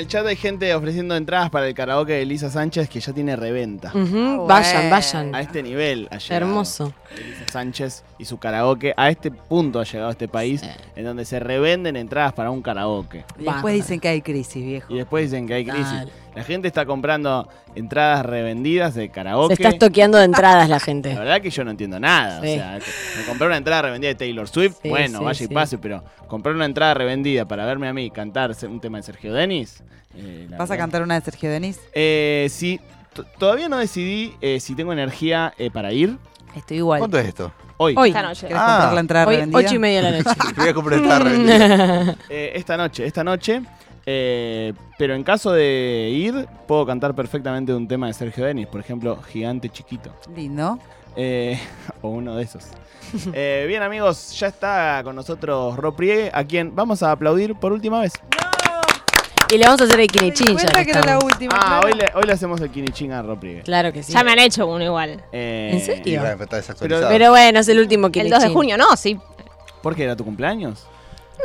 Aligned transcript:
En 0.00 0.04
el 0.04 0.08
chat 0.08 0.26
hay 0.26 0.36
gente 0.36 0.74
ofreciendo 0.74 1.14
entradas 1.14 1.50
para 1.50 1.68
el 1.68 1.74
karaoke 1.74 2.14
de 2.14 2.22
Elisa 2.22 2.48
Sánchez 2.48 2.88
que 2.88 3.00
ya 3.00 3.12
tiene 3.12 3.36
reventa. 3.36 3.92
Ah, 3.94 4.38
Vayan, 4.48 4.88
vayan. 4.88 5.34
A 5.34 5.42
este 5.42 5.62
nivel 5.62 6.08
ha 6.10 6.16
llegado 6.16 6.46
Hermoso. 6.46 6.94
Elisa 7.14 7.44
Sánchez 7.52 8.02
y 8.18 8.24
su 8.24 8.38
karaoke. 8.38 8.94
A 8.96 9.10
este 9.10 9.30
punto 9.30 9.78
ha 9.78 9.84
llegado 9.84 10.08
este 10.10 10.26
país 10.26 10.62
en 10.96 11.04
donde 11.04 11.26
se 11.26 11.38
revenden 11.38 11.96
entradas 11.96 12.32
para 12.32 12.50
un 12.50 12.62
karaoke. 12.62 13.26
Y 13.38 13.44
después 13.44 13.74
dicen 13.74 14.00
que 14.00 14.08
hay 14.08 14.22
crisis, 14.22 14.64
viejo. 14.64 14.90
Y 14.90 14.96
después 14.96 15.30
dicen 15.30 15.46
que 15.46 15.52
hay 15.52 15.66
crisis. 15.66 15.92
Dale. 15.92 16.12
La 16.34 16.44
gente 16.44 16.68
está 16.68 16.86
comprando 16.86 17.48
entradas 17.74 18.24
revendidas 18.24 18.94
de 18.94 19.08
karaoke. 19.10 19.56
Se 19.56 19.62
está 19.62 19.70
estoqueando 19.74 20.16
de 20.18 20.24
entradas 20.24 20.68
la 20.68 20.78
gente. 20.78 21.12
La 21.12 21.20
verdad 21.20 21.40
que 21.40 21.50
yo 21.50 21.64
no 21.64 21.72
entiendo 21.72 21.98
nada. 21.98 22.40
Sí. 22.40 22.50
O 22.52 22.54
sea, 22.54 22.78
me 23.18 23.24
compré 23.26 23.46
una 23.48 23.56
entrada 23.56 23.82
revendida 23.82 24.08
de 24.10 24.14
Taylor 24.14 24.46
Swift. 24.48 24.76
Sí, 24.82 24.88
bueno, 24.88 25.18
sí, 25.18 25.24
vaya 25.24 25.44
y 25.44 25.48
sí. 25.48 25.54
pase, 25.54 25.78
pero 25.78 26.04
comprar 26.28 26.54
una 26.54 26.66
entrada 26.66 26.94
revendida 26.94 27.46
para 27.46 27.66
verme 27.66 27.88
a 27.88 27.92
mí 27.92 28.10
cantar 28.10 28.52
un 28.68 28.80
tema 28.80 28.98
de 28.98 29.02
Sergio 29.02 29.32
Denis. 29.34 29.82
eh, 30.14 30.46
la 30.48 30.56
¿Vas 30.56 30.70
a 30.70 30.76
cantar 30.76 31.02
una 31.02 31.14
de 31.18 31.24
Sergio 31.24 31.50
Denis? 31.50 31.80
Eh, 31.94 32.46
sí, 32.50 32.80
t- 33.12 33.22
todavía 33.38 33.68
no 33.68 33.78
decidí 33.78 34.34
eh, 34.40 34.60
si 34.60 34.74
tengo 34.76 34.92
energía 34.92 35.52
eh, 35.58 35.70
para 35.70 35.92
ir. 35.92 36.16
Estoy 36.54 36.76
igual. 36.78 36.98
¿Cuánto 37.00 37.18
es 37.18 37.26
esto? 37.28 37.52
Hoy. 37.76 37.94
Hoy, 37.96 38.08
Esta 38.10 38.22
noche. 38.22 38.46
¿Querés 38.46 38.62
Ah. 38.62 38.66
comprar 38.74 38.94
la 38.94 39.00
entrada 39.00 39.26
hoy 39.26 39.34
revendida? 39.36 39.58
ocho 39.58 39.74
y 39.74 39.78
media 39.78 40.02
de 40.02 40.10
la 40.10 40.18
noche. 40.18 40.40
Voy 40.56 40.68
a 40.68 40.74
comprar 40.74 41.00
esta 41.00 41.18
revendida. 41.18 42.16
Eh, 42.28 42.52
esta 42.54 42.76
noche, 42.76 43.06
esta 43.06 43.24
noche. 43.24 43.62
Eh, 44.12 44.72
pero 44.98 45.14
en 45.14 45.22
caso 45.22 45.52
de 45.52 46.10
ir, 46.12 46.48
puedo 46.66 46.84
cantar 46.84 47.14
perfectamente 47.14 47.72
un 47.72 47.86
tema 47.86 48.08
de 48.08 48.12
Sergio 48.12 48.44
Denis. 48.44 48.66
Por 48.66 48.80
ejemplo, 48.80 49.16
Gigante 49.22 49.68
Chiquito. 49.68 50.10
Lindo. 50.34 50.80
Eh, 51.14 51.60
o 52.02 52.08
uno 52.08 52.34
de 52.34 52.42
esos. 52.42 52.64
Eh, 53.32 53.66
bien 53.68 53.82
amigos, 53.84 54.36
ya 54.38 54.48
está 54.48 55.02
con 55.04 55.14
nosotros 55.14 55.76
Ro 55.76 55.94
Priegue, 55.94 56.30
a 56.34 56.42
quien 56.42 56.74
vamos 56.74 57.04
a 57.04 57.12
aplaudir 57.12 57.54
por 57.54 57.72
última 57.72 58.00
vez. 58.00 58.12
Y 59.52 59.58
le 59.58 59.64
vamos 59.64 59.80
a 59.80 59.84
hacer 59.84 60.00
el 60.00 60.08
quinichín 60.08 60.54
cuenta 60.54 60.84
que 60.84 60.90
era 60.90 61.04
la 61.04 61.18
última. 61.18 61.54
Ah, 61.56 61.80
claro. 61.80 61.86
hoy 61.86 61.94
le, 61.94 62.10
hoy 62.14 62.22
le 62.24 62.32
hacemos 62.32 62.60
el 62.60 62.70
quinichín 62.70 63.12
a 63.12 63.22
Ro 63.22 63.38
Priegue. 63.38 63.62
Claro 63.62 63.92
que 63.92 64.02
sí. 64.02 64.12
Ya 64.12 64.24
me 64.24 64.32
han 64.32 64.40
hecho 64.40 64.66
uno 64.66 64.84
igual. 64.84 65.22
Eh, 65.32 65.70
¿En 65.72 65.80
serio? 65.80 66.14
Y 66.14 66.18
bueno, 66.18 66.42
está 66.42 66.56
desactualizado. 66.56 67.08
Pero 67.08 67.30
bueno, 67.30 67.60
es 67.60 67.68
el 67.68 67.78
último 67.78 68.06
El 68.06 68.12
quinichín. 68.12 68.32
2 68.32 68.42
de 68.42 68.48
junio, 68.50 68.76
no, 68.76 68.96
sí. 68.96 69.18
¿Por 69.82 69.94
qué 69.94 70.04
era 70.04 70.16
tu 70.16 70.24
cumpleaños? 70.24 70.86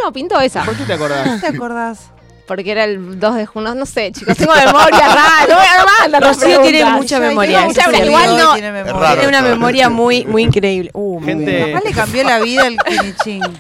No, 0.04 0.12
pintó 0.12 0.40
esa. 0.40 0.64
¿Por 0.64 0.76
qué 0.76 0.84
te 0.84 0.94
acordás? 0.94 1.42
¿Te 1.42 1.48
acordás? 1.48 2.12
Porque 2.48 2.72
era 2.72 2.84
el 2.84 3.20
2 3.20 3.36
de 3.36 3.46
junio. 3.46 3.74
No 3.76 3.86
sé, 3.86 4.12
chicos, 4.12 4.38
tengo 4.38 4.54
memoria 4.54 5.08
rara. 5.08 5.48
No 5.50 5.56
mandar 6.02 6.22
las 6.22 6.38
Rocío 6.42 6.62
tiene 6.62 6.86
mucha 6.86 7.20
memoria. 7.20 7.62
mucha 7.66 7.88
memoria. 7.88 8.06
Igual 8.06 8.38
no. 8.38 8.54
Tiene 8.54 8.72
memoria. 8.72 8.94
raro. 9.00 9.14
Tiene 9.16 9.28
una 9.30 9.38
esto. 9.40 9.50
memoria 9.50 9.90
muy, 9.90 10.26
muy 10.26 10.44
increíble. 10.44 10.92
Uh, 10.94 11.20
muy 11.20 11.28
Gente- 11.28 11.52
bien. 11.56 11.72
Capaz 11.74 11.84
le 11.90 11.92
cambió 11.96 12.24
la 12.24 12.40
vida 12.40 12.68
el 12.68 12.78
quinichín. 12.78 13.42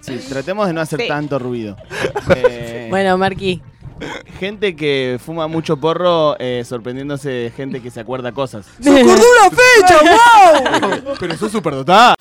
Sí, 0.00 0.20
tratemos 0.28 0.68
de 0.68 0.72
no 0.72 0.80
hacer 0.80 1.00
Sí. 1.00 1.08
tanto 1.08 1.36
ruido. 1.40 1.76
Eh, 2.36 2.86
Bueno, 2.90 3.18
Marquí. 3.18 3.60
Gente 4.38 4.76
que 4.76 5.18
fuma 5.24 5.48
mucho 5.48 5.78
porro 5.78 6.36
eh, 6.38 6.62
sorprendiéndose 6.64 7.28
de 7.30 7.50
gente 7.50 7.80
que 7.82 7.90
se 7.90 7.98
acuerda 8.00 8.30
cosas. 8.30 8.66
¡Se 8.80 8.90
acordó 8.90 9.14
una 9.14 9.50
fecha! 9.50 9.98
¡Wow! 11.02 11.14
Pero 11.18 11.36
sos 11.36 11.50
súper 11.50 11.74
dotada. 11.74 12.14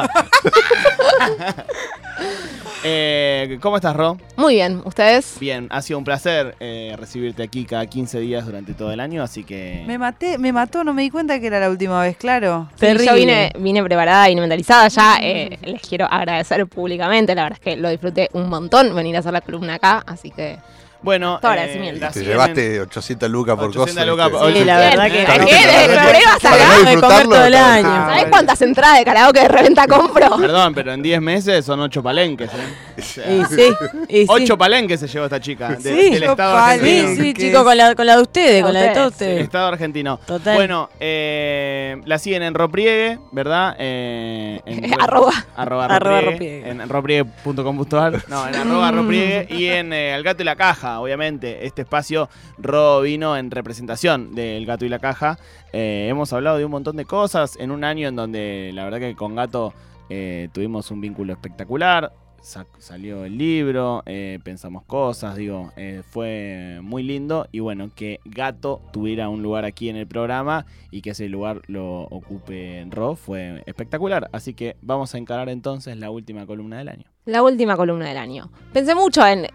Eh, 2.88 3.58
¿Cómo 3.62 3.78
estás, 3.78 3.96
Ro? 3.96 4.18
Muy 4.38 4.54
bien, 4.56 4.82
¿ustedes? 4.86 5.38
Bien, 5.40 5.68
ha 5.72 5.82
sido 5.82 5.98
un 5.98 6.06
placer 6.06 6.56
eh, 6.60 6.96
recibirte 6.98 7.42
aquí 7.42 7.66
cada 7.66 7.86
15 7.88 8.20
días 8.20 8.46
durante 8.46 8.74
todo 8.76 8.92
el 8.92 9.00
año, 9.00 9.24
así 9.24 9.44
que... 9.44 9.84
Me 9.88 9.98
maté, 9.98 10.38
me 10.38 10.54
mató, 10.54 10.84
no 10.84 10.94
me 10.94 11.02
di 11.02 11.10
cuenta 11.10 11.40
que 11.40 11.48
era 11.48 11.60
la 11.60 11.70
última 11.70 12.02
vez, 12.02 12.16
claro. 12.16 12.70
Sí, 12.76 12.82
Terrible. 12.82 13.06
yo 13.08 13.16
vine, 13.16 13.52
vine 13.60 13.84
preparada 13.84 14.30
y 14.30 14.36
mentalizada 14.36 14.88
ya. 14.88 15.18
eh, 15.22 15.58
les 15.64 15.82
quiero 15.82 16.06
agradecer 16.06 16.66
públicamente. 16.68 17.34
La 17.34 17.44
verdad 17.44 17.60
es 17.60 17.64
que 17.64 17.76
lo 17.76 17.90
disfruté 17.90 18.30
un 18.34 18.50
montón 18.50 18.94
venir 18.96 19.16
a 19.16 19.20
hacer 19.20 19.34
la 19.34 19.42
columna 19.42 19.74
acá. 19.76 20.04
Así 20.06 20.30
que 20.30 20.58
Bueno, 21.06 21.40
Todo 21.42 21.52
eh, 21.52 21.54
agradecimiento. 21.54 22.08
Te 22.08 22.14
siguen 22.14 22.28
llevaste 22.30 22.82
800 22.82 23.30
lucas 23.30 23.56
por 23.56 23.66
800 23.70 23.94
cosas. 23.94 24.08
lucas 24.08 24.30
por- 24.30 24.54
Sí, 24.54 24.66
la 24.66 24.78
verdad 24.80 25.12
que. 25.12 25.22
¿a 25.26 25.34
¿A 25.34 25.40
qué? 25.40 25.46
qué? 25.46 25.56
¿Desde 25.56 25.88
problemas 25.88 26.40
Para 26.42 26.56
acá? 26.56 26.66
no 26.66 26.72
de 26.72 26.78
comer 26.80 26.86
disfrutarlo, 26.96 27.36
todo 27.36 27.46
el 27.46 27.56
año. 27.56 27.88
Ah, 27.90 28.08
¿Sabés 28.10 28.26
cuántas 28.30 28.62
entradas 28.62 28.98
de 29.00 29.06
karaoke 29.06 29.40
de 29.40 29.48
reventa 29.48 29.88
compro? 29.88 30.38
Perdón, 30.38 30.74
pero 30.74 30.94
en 30.94 31.02
10 31.02 31.22
meses 31.22 31.64
son 31.66 31.80
8 31.80 32.04
palenques, 32.04 32.50
¿eh? 32.54 32.98
O 32.98 33.02
sea, 33.02 33.32
Y 33.32 33.46
sí, 33.46 33.62
y 34.10 34.18
sí. 34.22 34.26
8 34.28 34.58
palenques 34.58 35.00
se 35.00 35.08
llevó 35.08 35.26
esta 35.26 35.40
chica 35.40 35.70
de- 35.70 35.82
Sí. 35.82 36.10
del 36.16 36.24
Estado 36.24 36.56
Ocho 36.56 36.64
argentino. 36.66 37.08
Sí, 37.10 37.16
sí, 37.16 37.34
¿Qué 37.34 37.42
chicos, 37.42 37.60
es? 37.62 37.66
con 37.66 37.78
la, 37.78 37.96
con 37.96 38.06
la 38.06 38.16
de 38.16 38.22
ustedes, 38.22 38.64
con 38.64 38.74
la 38.74 38.82
de 38.82 38.90
todos 38.90 39.12
ustedes. 39.12 39.42
Estado 39.44 39.68
argentino. 39.68 40.20
Total. 40.26 40.56
Bueno, 40.56 40.90
eh, 41.00 42.02
la 42.06 42.18
siguen 42.20 42.44
en 42.44 42.54
Ropriegue, 42.54 43.20
¿verdad? 43.32 43.76
Eh, 43.80 44.62
en 44.66 44.94
Arroba. 45.02 45.32
Arroba 45.56 45.86
Arroba 45.86 46.22
Ropriegue, 46.22 46.32
Ropriegue. 46.32 46.70
En 46.70 46.90
ropriegue.com.ar. 46.90 48.24
No, 48.28 48.48
en 48.48 48.56
arroba 48.56 48.92
Ropriegue. 48.92 49.48
Y 49.50 49.68
en 49.68 49.94
eh, 49.94 50.16
El 50.16 50.24
Gato 50.24 50.42
y 50.42 50.46
la 50.46 50.56
Caja, 50.56 50.95
obviamente. 51.02 51.66
Este 51.66 51.82
espacio 51.84 52.30
Ro 52.58 53.02
vino 53.02 53.38
en 53.38 53.52
representación 53.52 54.34
del 54.36 54.66
Gato 54.66 54.86
y 54.86 54.90
la 54.90 55.00
Caja. 55.00 55.38
Eh, 55.74 56.08
hemos 56.10 56.32
hablado 56.34 56.58
de 56.58 56.66
un 56.66 56.72
montón 56.72 56.96
de 56.96 57.06
cosas 57.06 57.56
en 57.60 57.72
un 57.72 57.84
año 57.84 58.08
en 58.08 58.16
donde 58.16 58.72
la 58.74 58.84
verdad 58.86 59.00
que 59.00 59.16
con 59.16 59.36
Gato 59.36 59.74
eh, 60.10 60.50
tuvimos 60.54 60.92
un 60.92 61.02
vínculo 61.02 61.34
espectacular. 61.34 62.12
Sa- 62.42 62.68
salió 62.78 63.26
el 63.26 63.40
libro, 63.40 64.04
eh, 64.06 64.38
pensamos 64.44 64.84
cosas, 64.84 65.36
digo, 65.36 65.72
fue 66.12 66.78
muy 66.84 67.02
lindo 67.02 67.48
y 67.52 67.60
bueno, 67.60 67.90
que 67.96 68.20
Gato 68.24 68.82
tuviera 68.94 69.30
un 69.30 69.42
lugar 69.42 69.66
aquí 69.66 69.90
en 69.90 69.96
el 69.96 70.06
programa 70.06 70.68
y 70.92 71.02
que 71.02 71.10
ese 71.10 71.28
lugar 71.28 71.62
lo 71.66 72.02
ocupe 72.04 72.86
Ro 72.92 73.16
fue 73.16 73.64
espectacular. 73.66 74.30
Así 74.32 74.54
que 74.54 74.78
vamos 74.84 75.16
a 75.16 75.18
encarar 75.18 75.50
entonces 75.50 75.98
la 75.98 76.12
última 76.12 76.46
columna 76.46 76.78
del 76.78 76.90
año. 76.90 77.06
La 77.26 77.42
última 77.42 77.76
columna 77.76 78.08
del 78.10 78.18
año. 78.18 78.52
Pensé 78.72 78.94
mucho 78.94 79.26
en 79.26 79.48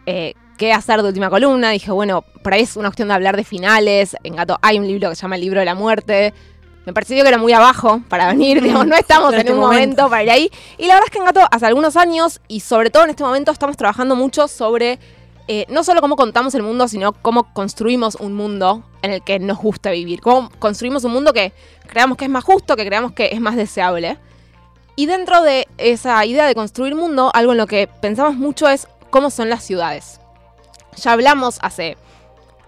qué 0.60 0.74
hacer 0.74 1.00
de 1.00 1.08
última 1.08 1.30
columna. 1.30 1.70
Dije, 1.70 1.90
bueno, 1.90 2.20
por 2.20 2.52
ahí 2.52 2.60
es 2.60 2.76
una 2.76 2.90
cuestión 2.90 3.08
de 3.08 3.14
hablar 3.14 3.34
de 3.34 3.44
finales. 3.44 4.14
En 4.22 4.36
Gato 4.36 4.58
hay 4.60 4.78
un 4.78 4.86
libro 4.86 5.08
que 5.08 5.16
se 5.16 5.22
llama 5.22 5.36
El 5.36 5.40
libro 5.40 5.58
de 5.58 5.64
la 5.64 5.74
muerte. 5.74 6.34
Me 6.84 6.92
pareció 6.92 7.22
que 7.22 7.28
era 7.28 7.38
muy 7.38 7.54
abajo 7.54 8.02
para 8.10 8.28
venir, 8.28 8.60
digamos, 8.62 8.86
no 8.86 8.94
estamos 8.94 9.30
En 9.32 9.36
en 9.36 9.40
este 9.40 9.52
un 9.54 9.60
momento 9.60 10.10
para 10.10 10.22
ir 10.22 10.30
ahí. 10.30 10.50
Y 10.76 10.86
la 10.86 10.94
verdad 10.94 11.06
es 11.06 11.12
que 11.12 11.18
en 11.18 11.24
Gato 11.24 11.40
hace 11.50 11.64
algunos 11.64 11.96
años, 11.96 12.42
y 12.46 12.60
sobre 12.60 12.90
todo 12.90 13.04
en 13.04 13.10
este 13.10 13.22
momento, 13.22 13.50
estamos 13.50 13.78
trabajando 13.78 14.14
mucho 14.16 14.48
sobre 14.48 14.98
eh, 15.48 15.64
no 15.70 15.82
solo 15.82 16.02
cómo 16.02 16.14
contamos 16.14 16.54
el 16.54 16.62
mundo, 16.62 16.88
sino 16.88 17.14
cómo 17.14 17.54
construimos 17.54 18.16
un 18.16 18.34
mundo 18.34 18.84
en 19.00 19.12
el 19.12 19.22
que 19.22 19.38
nos 19.38 19.56
gusta 19.56 19.90
vivir. 19.92 20.20
Cómo 20.20 20.50
construimos 20.58 21.04
un 21.04 21.12
mundo 21.12 21.32
que 21.32 21.54
creamos 21.86 22.18
que 22.18 22.26
es 22.26 22.30
más 22.30 22.44
justo, 22.44 22.76
que 22.76 22.84
creamos 22.84 23.12
que 23.12 23.30
es 23.32 23.40
más 23.40 23.56
deseable. 23.56 24.18
Y 24.94 25.06
dentro 25.06 25.40
de 25.40 25.66
esa 25.78 26.22
idea 26.26 26.46
de 26.46 26.54
construir 26.54 26.94
mundo, 26.94 27.30
algo 27.32 27.52
en 27.52 27.58
lo 27.58 27.66
que 27.66 27.88
pensamos 28.02 28.34
mucho 28.34 28.68
es 28.68 28.88
cómo 29.08 29.30
son 29.30 29.48
las 29.48 29.64
ciudades. 29.64 30.19
Ya 30.96 31.12
hablamos 31.12 31.58
hace 31.62 31.96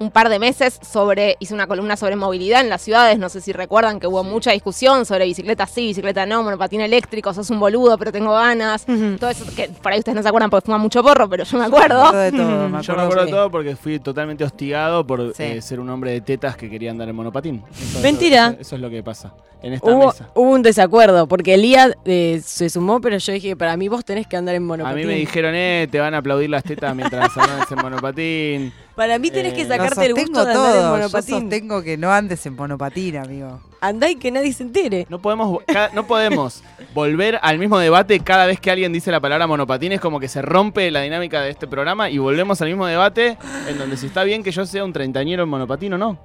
un 0.02 0.10
par 0.10 0.28
de 0.28 0.38
meses 0.38 0.78
sobre, 0.82 1.36
hice 1.40 1.54
una 1.54 1.66
columna 1.66 1.96
sobre 1.96 2.16
movilidad 2.16 2.60
en 2.60 2.68
las 2.68 2.82
ciudades, 2.82 3.18
no 3.18 3.28
sé 3.28 3.40
si 3.40 3.52
recuerdan 3.52 4.00
que 4.00 4.06
hubo 4.06 4.22
mucha 4.24 4.50
discusión 4.52 5.06
sobre 5.06 5.24
bicicleta 5.24 5.66
sí, 5.66 5.86
bicicleta 5.88 6.26
no, 6.26 6.42
monopatín 6.42 6.80
eléctrico, 6.80 7.32
sos 7.32 7.48
un 7.50 7.60
boludo, 7.60 7.96
pero 7.98 8.12
tengo 8.12 8.32
ganas. 8.32 8.84
Todo 9.18 9.30
eso 9.30 9.44
que 9.56 9.68
por 9.82 9.92
ahí 9.92 9.98
ustedes 10.00 10.16
no 10.16 10.22
se 10.22 10.28
acuerdan 10.28 10.50
porque 10.50 10.66
fuman 10.66 10.80
mucho 10.80 11.02
porro, 11.02 11.28
pero 11.28 11.44
yo 11.44 11.56
me 11.58 11.62
Me 11.62 11.66
acuerdo. 11.68 12.02
acuerdo 12.02 12.18
de 12.20 12.32
todo, 12.32 12.68
me 12.68 12.82
Yo 12.82 12.94
me 12.96 13.02
acuerdo. 13.02 13.24
de 13.24 13.30
todo 13.30 13.50
porque 13.50 13.76
fui 13.76 13.98
totalmente 13.98 14.44
hostigado 14.44 15.06
por 15.06 15.34
Sí. 15.34 15.42
eh, 15.44 15.62
ser 15.62 15.80
un 15.80 15.88
hombre 15.91 16.10
de 16.12 16.20
tetas 16.20 16.56
que 16.56 16.68
quería 16.68 16.91
andar 16.91 17.08
en 17.08 17.14
monopatín. 17.16 17.62
Eso- 17.80 18.00
Mentira. 18.00 18.48
Eso, 18.48 18.60
eso 18.60 18.77
es 18.77 18.82
lo 18.82 18.91
que 18.91 19.03
pasa 19.03 19.32
en 19.62 19.74
esta 19.74 19.88
Hubo, 19.91 20.06
mesa. 20.09 20.28
hubo 20.34 20.50
un 20.50 20.62
desacuerdo, 20.62 21.28
porque 21.28 21.54
Elías 21.54 21.92
eh, 22.04 22.41
se 22.44 22.68
sumó, 22.68 23.00
pero 23.00 23.16
yo 23.18 23.32
dije, 23.32 23.54
para 23.56 23.77
mí 23.77 23.88
vos 23.88 24.04
tenés 24.04 24.27
que 24.27 24.36
andar 24.36 24.56
en 24.56 24.65
A 24.65 24.66
monopatín. 24.66 24.98
mí 24.98 25.06
me 25.06 25.15
dijeron, 25.15 25.54
eh, 25.54 25.86
te 25.91 26.00
van 26.00 26.15
a 26.15 26.18
aplaudir 26.18 26.50
las 26.50 26.65
tetas 26.65 26.94
mientras 26.97 27.36
andas 27.36 27.71
en 27.71 27.78
monopatín. 27.78 28.72
Para 28.94 29.18
mí 29.18 29.30
tenés 29.30 29.54
que 29.54 29.62
Eh, 29.62 29.66
sacarte 29.68 30.04
el 30.06 30.15
gusto 30.15 30.44
de 30.44 30.53
andar 30.53 30.66
en 30.66 30.72
todo. 30.72 30.83
Yo 30.83 30.91
monopatín. 30.97 31.41
sostengo 31.41 31.83
que 31.83 31.97
no 31.97 32.12
andes 32.12 32.44
en 32.47 32.54
monopatín, 32.56 33.16
amigo. 33.16 33.60
Andá 33.80 34.10
y 34.10 34.16
que 34.16 34.30
nadie 34.30 34.53
se 34.53 34.62
entere. 34.65 35.06
No 35.09 35.18
podemos, 35.21 35.60
no 35.94 36.06
podemos 36.06 36.62
volver 36.94 37.39
al 37.42 37.59
mismo 37.59 37.78
debate 37.78 38.21
cada 38.21 38.47
vez 38.47 38.60
que 38.60 38.71
alguien 38.71 38.92
dice 38.92 39.10
la 39.10 39.21
palabra 39.21 39.47
monopatín. 39.47 39.92
Es 39.92 40.00
como 40.00 40.21
que 40.21 40.28
se 40.28 40.42
rompe 40.42 40.91
la 40.91 41.00
dinámica 41.00 41.41
de 41.41 41.50
este 41.50 41.66
programa 41.66 42.10
y 42.10 42.18
volvemos 42.18 42.60
al 42.60 42.68
mismo 42.68 42.86
debate 42.86 43.39
en 43.66 43.78
donde 43.78 43.97
si 43.97 44.06
está 44.06 44.24
bien 44.24 44.42
que 44.42 44.50
yo 44.53 44.66
sea 44.66 44.84
un 44.84 44.92
treintañero 44.92 45.42
en 45.44 45.48
monopatín 45.48 45.94
o 45.94 45.98
no. 45.98 46.18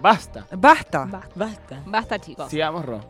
Basta. 0.00 0.46
Basta. 0.56 1.04
Basta, 1.06 1.28
Basta. 1.34 1.82
basta, 1.86 2.18
chicos. 2.18 2.50
Sigamos, 2.50 2.84
Ro. 2.84 3.00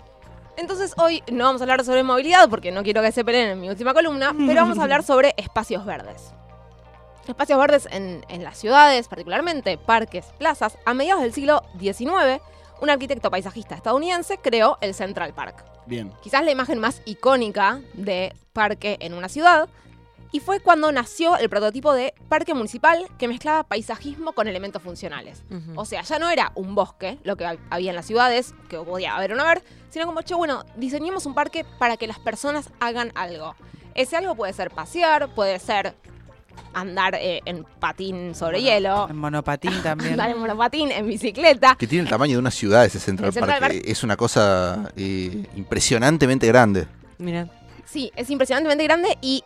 Entonces 0.56 0.92
hoy 0.96 1.22
no 1.30 1.44
vamos 1.44 1.60
a 1.60 1.64
hablar 1.64 1.84
sobre 1.84 2.02
movilidad 2.02 2.48
porque 2.48 2.72
no 2.72 2.82
quiero 2.82 3.00
que 3.00 3.12
se 3.12 3.24
peleen 3.24 3.50
en 3.50 3.60
mi 3.60 3.68
última 3.68 3.94
columna, 3.94 4.34
pero 4.36 4.62
vamos 4.62 4.78
a 4.78 4.82
hablar 4.82 5.02
sobre 5.02 5.32
espacios 5.36 5.84
verdes. 5.86 6.32
Espacios 7.28 7.58
verdes 7.58 7.88
en, 7.90 8.24
en 8.28 8.42
las 8.44 8.58
ciudades, 8.58 9.08
particularmente 9.08 9.76
parques, 9.78 10.26
plazas. 10.38 10.76
A 10.86 10.94
mediados 10.94 11.22
del 11.22 11.32
siglo 11.32 11.62
XIX, 11.78 12.40
un 12.80 12.90
arquitecto 12.90 13.30
paisajista 13.30 13.74
estadounidense 13.74 14.38
creó 14.38 14.78
el 14.80 14.94
Central 14.94 15.34
Park. 15.34 15.64
Bien. 15.86 16.12
Quizás 16.22 16.44
la 16.44 16.50
imagen 16.50 16.78
más 16.78 17.02
icónica 17.04 17.80
de 17.94 18.34
parque 18.52 18.96
en 19.00 19.14
una 19.14 19.28
ciudad. 19.28 19.68
Y 20.30 20.40
fue 20.40 20.60
cuando 20.60 20.92
nació 20.92 21.38
el 21.38 21.48
prototipo 21.48 21.94
de 21.94 22.12
parque 22.28 22.52
municipal 22.52 23.06
que 23.18 23.28
mezclaba 23.28 23.62
paisajismo 23.62 24.32
con 24.34 24.46
elementos 24.46 24.82
funcionales. 24.82 25.42
O 25.74 25.86
sea, 25.86 26.02
ya 26.02 26.18
no 26.18 26.28
era 26.28 26.52
un 26.54 26.74
bosque, 26.74 27.18
lo 27.24 27.36
que 27.36 27.46
hab- 27.46 27.58
había 27.70 27.90
en 27.90 27.96
las 27.96 28.04
ciudades, 28.04 28.52
que 28.68 28.76
podía 28.78 29.16
haber 29.16 29.32
o 29.32 29.36
no 29.36 29.42
haber, 29.44 29.62
sino 29.88 30.04
como, 30.04 30.20
che, 30.20 30.34
bueno, 30.34 30.64
diseñemos 30.76 31.24
un 31.24 31.32
parque 31.32 31.64
para 31.78 31.96
que 31.96 32.06
las 32.06 32.18
personas 32.18 32.68
hagan 32.78 33.10
algo. 33.14 33.54
Ese 33.94 34.18
algo 34.18 34.34
puede 34.34 34.52
ser 34.52 34.70
pasear, 34.70 35.34
puede 35.34 35.58
ser 35.58 35.94
andar 36.74 37.14
eh, 37.14 37.40
en 37.44 37.64
patín 37.78 38.34
sobre 38.34 38.62
hielo, 38.62 39.08
En 39.08 39.16
monopatín 39.16 39.72
también. 39.82 40.12
andar 40.12 40.30
en 40.30 40.38
monopatín, 40.38 40.90
en 40.92 41.06
bicicleta. 41.06 41.76
Que 41.78 41.86
tiene 41.86 42.04
el 42.04 42.10
tamaño 42.10 42.32
de 42.34 42.38
una 42.38 42.50
ciudad 42.50 42.84
ese 42.84 43.00
Central, 43.00 43.32
Central 43.32 43.60
Park. 43.60 43.74
Park. 43.74 43.84
Es 43.86 44.02
una 44.02 44.16
cosa 44.16 44.90
eh, 44.96 45.46
impresionantemente 45.56 46.46
grande. 46.46 46.86
Mira. 47.18 47.48
Sí, 47.84 48.12
es 48.16 48.28
impresionantemente 48.28 48.84
grande 48.84 49.16
y 49.22 49.42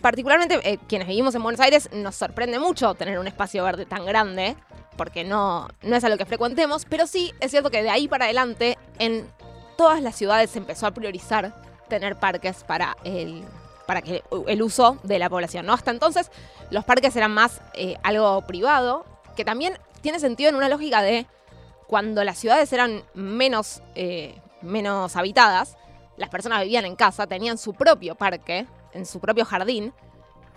particularmente 0.00 0.60
eh, 0.62 0.78
quienes 0.88 1.08
vivimos 1.08 1.34
en 1.34 1.42
Buenos 1.42 1.60
Aires 1.60 1.90
nos 1.92 2.14
sorprende 2.14 2.58
mucho 2.58 2.94
tener 2.94 3.18
un 3.18 3.26
espacio 3.26 3.64
verde 3.64 3.86
tan 3.86 4.06
grande, 4.06 4.56
porque 4.96 5.24
no, 5.24 5.68
no 5.82 5.96
es 5.96 6.04
algo 6.04 6.16
que 6.16 6.26
frecuentemos, 6.26 6.84
pero 6.88 7.06
sí 7.06 7.32
es 7.40 7.50
cierto 7.50 7.70
que 7.70 7.82
de 7.82 7.90
ahí 7.90 8.08
para 8.08 8.26
adelante 8.26 8.78
en 8.98 9.26
todas 9.76 10.02
las 10.02 10.14
ciudades 10.14 10.50
se 10.50 10.58
empezó 10.58 10.86
a 10.86 10.90
priorizar 10.92 11.54
tener 11.88 12.16
parques 12.16 12.64
para 12.64 12.96
el, 13.02 13.42
para 13.90 14.02
que 14.02 14.22
el 14.46 14.62
uso 14.62 14.98
de 15.02 15.18
la 15.18 15.28
población. 15.28 15.66
¿no? 15.66 15.72
Hasta 15.72 15.90
entonces 15.90 16.30
los 16.70 16.84
parques 16.84 17.16
eran 17.16 17.32
más 17.32 17.60
eh, 17.74 17.96
algo 18.04 18.40
privado, 18.42 19.04
que 19.34 19.44
también 19.44 19.76
tiene 20.00 20.20
sentido 20.20 20.48
en 20.48 20.54
una 20.54 20.68
lógica 20.68 21.02
de 21.02 21.26
cuando 21.88 22.22
las 22.22 22.38
ciudades 22.38 22.72
eran 22.72 23.02
menos, 23.14 23.82
eh, 23.96 24.38
menos 24.62 25.16
habitadas, 25.16 25.76
las 26.16 26.28
personas 26.28 26.62
vivían 26.62 26.84
en 26.84 26.94
casa, 26.94 27.26
tenían 27.26 27.58
su 27.58 27.74
propio 27.74 28.14
parque, 28.14 28.64
en 28.92 29.06
su 29.06 29.18
propio 29.18 29.44
jardín. 29.44 29.92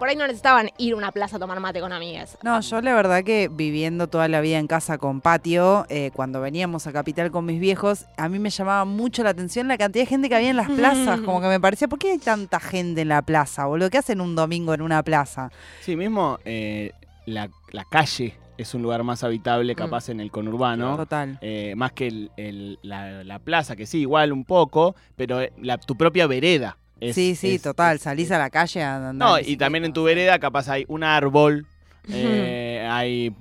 Por 0.03 0.09
ahí 0.09 0.17
no 0.17 0.27
necesitaban 0.27 0.69
ir 0.77 0.95
a 0.95 0.97
una 0.97 1.13
plaza 1.13 1.37
a 1.37 1.39
tomar 1.39 1.61
mate 1.61 1.79
con 1.79 1.93
amigas. 1.93 2.37
No, 2.43 2.59
yo 2.59 2.81
la 2.81 2.93
verdad 2.93 3.23
que 3.23 3.47
viviendo 3.49 4.07
toda 4.07 4.27
la 4.27 4.41
vida 4.41 4.59
en 4.59 4.67
casa 4.67 4.97
con 4.97 5.21
patio, 5.21 5.85
eh, 5.87 6.11
cuando 6.13 6.41
veníamos 6.41 6.87
a 6.87 6.91
Capital 6.91 7.31
con 7.31 7.45
mis 7.45 7.57
viejos, 7.57 8.05
a 8.17 8.27
mí 8.27 8.37
me 8.37 8.49
llamaba 8.49 8.83
mucho 8.83 9.23
la 9.23 9.29
atención 9.29 9.69
la 9.69 9.77
cantidad 9.77 10.03
de 10.03 10.07
gente 10.09 10.27
que 10.27 10.35
había 10.35 10.49
en 10.49 10.57
las 10.57 10.69
plazas. 10.69 11.21
Como 11.21 11.39
que 11.39 11.47
me 11.47 11.57
parecía, 11.61 11.87
¿por 11.87 11.99
qué 11.99 12.11
hay 12.11 12.17
tanta 12.17 12.59
gente 12.59 12.99
en 12.99 13.07
la 13.07 13.21
plaza, 13.21 13.65
boludo? 13.65 13.89
¿Qué 13.89 13.97
hacen 13.97 14.19
un 14.19 14.35
domingo 14.35 14.73
en 14.73 14.81
una 14.81 15.01
plaza? 15.03 15.51
Sí, 15.79 15.95
mismo 15.95 16.37
eh, 16.43 16.91
la, 17.25 17.49
la 17.71 17.85
calle 17.85 18.35
es 18.57 18.73
un 18.73 18.81
lugar 18.81 19.03
más 19.03 19.23
habitable, 19.23 19.73
capaz 19.73 20.09
en 20.09 20.19
el 20.19 20.31
conurbano. 20.31 20.97
Total. 20.97 21.37
eh, 21.39 21.75
más 21.77 21.93
que 21.93 22.07
el- 22.07 22.29
el- 22.35 22.77
la, 22.81 23.23
la 23.23 23.39
plaza, 23.39 23.77
que 23.77 23.85
sí, 23.85 23.99
igual 23.99 24.33
un 24.33 24.43
poco, 24.43 24.97
pero 25.15 25.39
la- 25.61 25.77
tu 25.77 25.95
propia 25.95 26.27
vereda. 26.27 26.77
Es- 27.09 27.15
sí, 27.15 27.35
sí, 27.35 27.55
es- 27.55 27.61
total. 27.61 27.99
Salís 27.99 28.31
a 28.31 28.37
la 28.37 28.49
calle 28.49 28.81
a 28.83 29.09
andar. 29.09 29.13
No, 29.15 29.39
y 29.39 29.57
también 29.57 29.85
en 29.85 29.93
tu 29.93 30.03
vereda 30.03 30.39
capaz 30.39 30.67
hay 30.69 30.85
un 30.87 31.03
árbol, 31.03 31.65
eh, 32.09 32.87
hay 32.89 33.33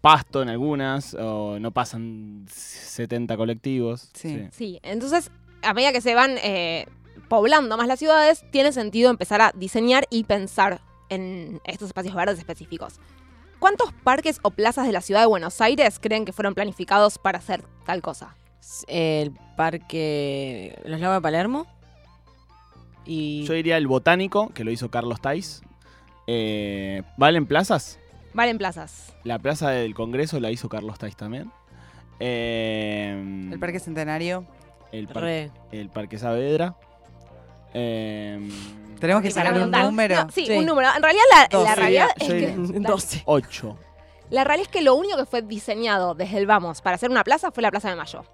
pasto 0.00 0.40
en 0.42 0.48
algunas, 0.48 1.14
o 1.14 1.58
no 1.60 1.70
pasan 1.72 2.46
70 2.50 3.36
colectivos. 3.36 4.10
Sí. 4.14 4.48
Sí, 4.52 4.80
entonces 4.82 5.30
a 5.62 5.74
medida 5.74 5.92
que 5.92 6.00
se 6.00 6.14
van 6.14 6.36
eh, 6.42 6.86
poblando 7.28 7.76
más 7.76 7.86
las 7.86 7.98
ciudades, 7.98 8.44
tiene 8.50 8.72
sentido 8.72 9.10
empezar 9.10 9.40
a 9.42 9.52
diseñar 9.54 10.06
y 10.10 10.24
pensar 10.24 10.80
en 11.10 11.60
estos 11.64 11.88
espacios 11.88 12.14
verdes 12.14 12.38
específicos. 12.38 12.94
¿Cuántos 13.58 13.92
parques 13.92 14.38
o 14.42 14.50
plazas 14.52 14.86
de 14.86 14.92
la 14.92 15.02
ciudad 15.02 15.20
de 15.20 15.26
Buenos 15.26 15.60
Aires 15.60 15.98
creen 16.00 16.24
que 16.24 16.32
fueron 16.32 16.54
planificados 16.54 17.18
para 17.18 17.38
hacer 17.38 17.62
tal 17.84 18.00
cosa? 18.00 18.34
El 18.86 19.32
parque 19.56 20.78
Los 20.84 20.98
Lagos 21.00 21.16
de 21.18 21.20
Palermo. 21.20 21.66
Y 23.04 23.44
Yo 23.44 23.54
diría 23.54 23.76
el 23.76 23.86
botánico, 23.86 24.50
que 24.54 24.64
lo 24.64 24.70
hizo 24.70 24.90
Carlos 24.90 25.20
Tais. 25.20 25.62
Eh, 26.26 27.02
¿Valen 27.16 27.46
plazas? 27.46 27.98
Valen 28.34 28.58
plazas. 28.58 29.14
La 29.24 29.38
plaza 29.38 29.70
del 29.70 29.94
Congreso 29.94 30.38
la 30.38 30.50
hizo 30.50 30.68
Carlos 30.68 30.98
Tais 30.98 31.16
también. 31.16 31.50
Eh, 32.20 33.48
El 33.52 33.58
Parque 33.58 33.80
Centenario. 33.80 34.44
el, 34.92 35.08
par- 35.08 35.22
re. 35.22 35.50
el 35.72 35.88
Parque 35.88 36.18
Saavedra. 36.18 36.76
Eh, 37.74 38.48
Tenemos 39.00 39.22
que 39.22 39.30
sacar 39.30 39.54
un 39.54 39.60
contar- 39.60 39.84
número. 39.86 40.24
No, 40.24 40.30
sí, 40.30 40.46
Sí. 40.46 40.52
un 40.52 40.66
número. 40.66 40.88
En 40.94 41.02
realidad 41.02 41.22
la, 41.52 41.74
realidad 41.74 42.08
es 42.16 42.28
que... 42.28 42.34
diría- 42.34 42.88
12. 42.88 43.22
8. 43.24 43.78
La 44.30 44.44
realidad 44.44 44.66
es 44.68 44.72
que 44.72 44.82
lo 44.82 44.94
único 44.94 45.16
que 45.16 45.24
fue 45.24 45.42
diseñado 45.42 46.14
desde 46.14 46.38
el 46.38 46.46
Vamos 46.46 46.82
para 46.82 46.94
hacer 46.96 47.10
una 47.10 47.24
plaza 47.24 47.50
fue 47.50 47.62
la 47.62 47.70
Plaza 47.70 47.90
de 47.90 47.96
Mayo. 47.96 48.24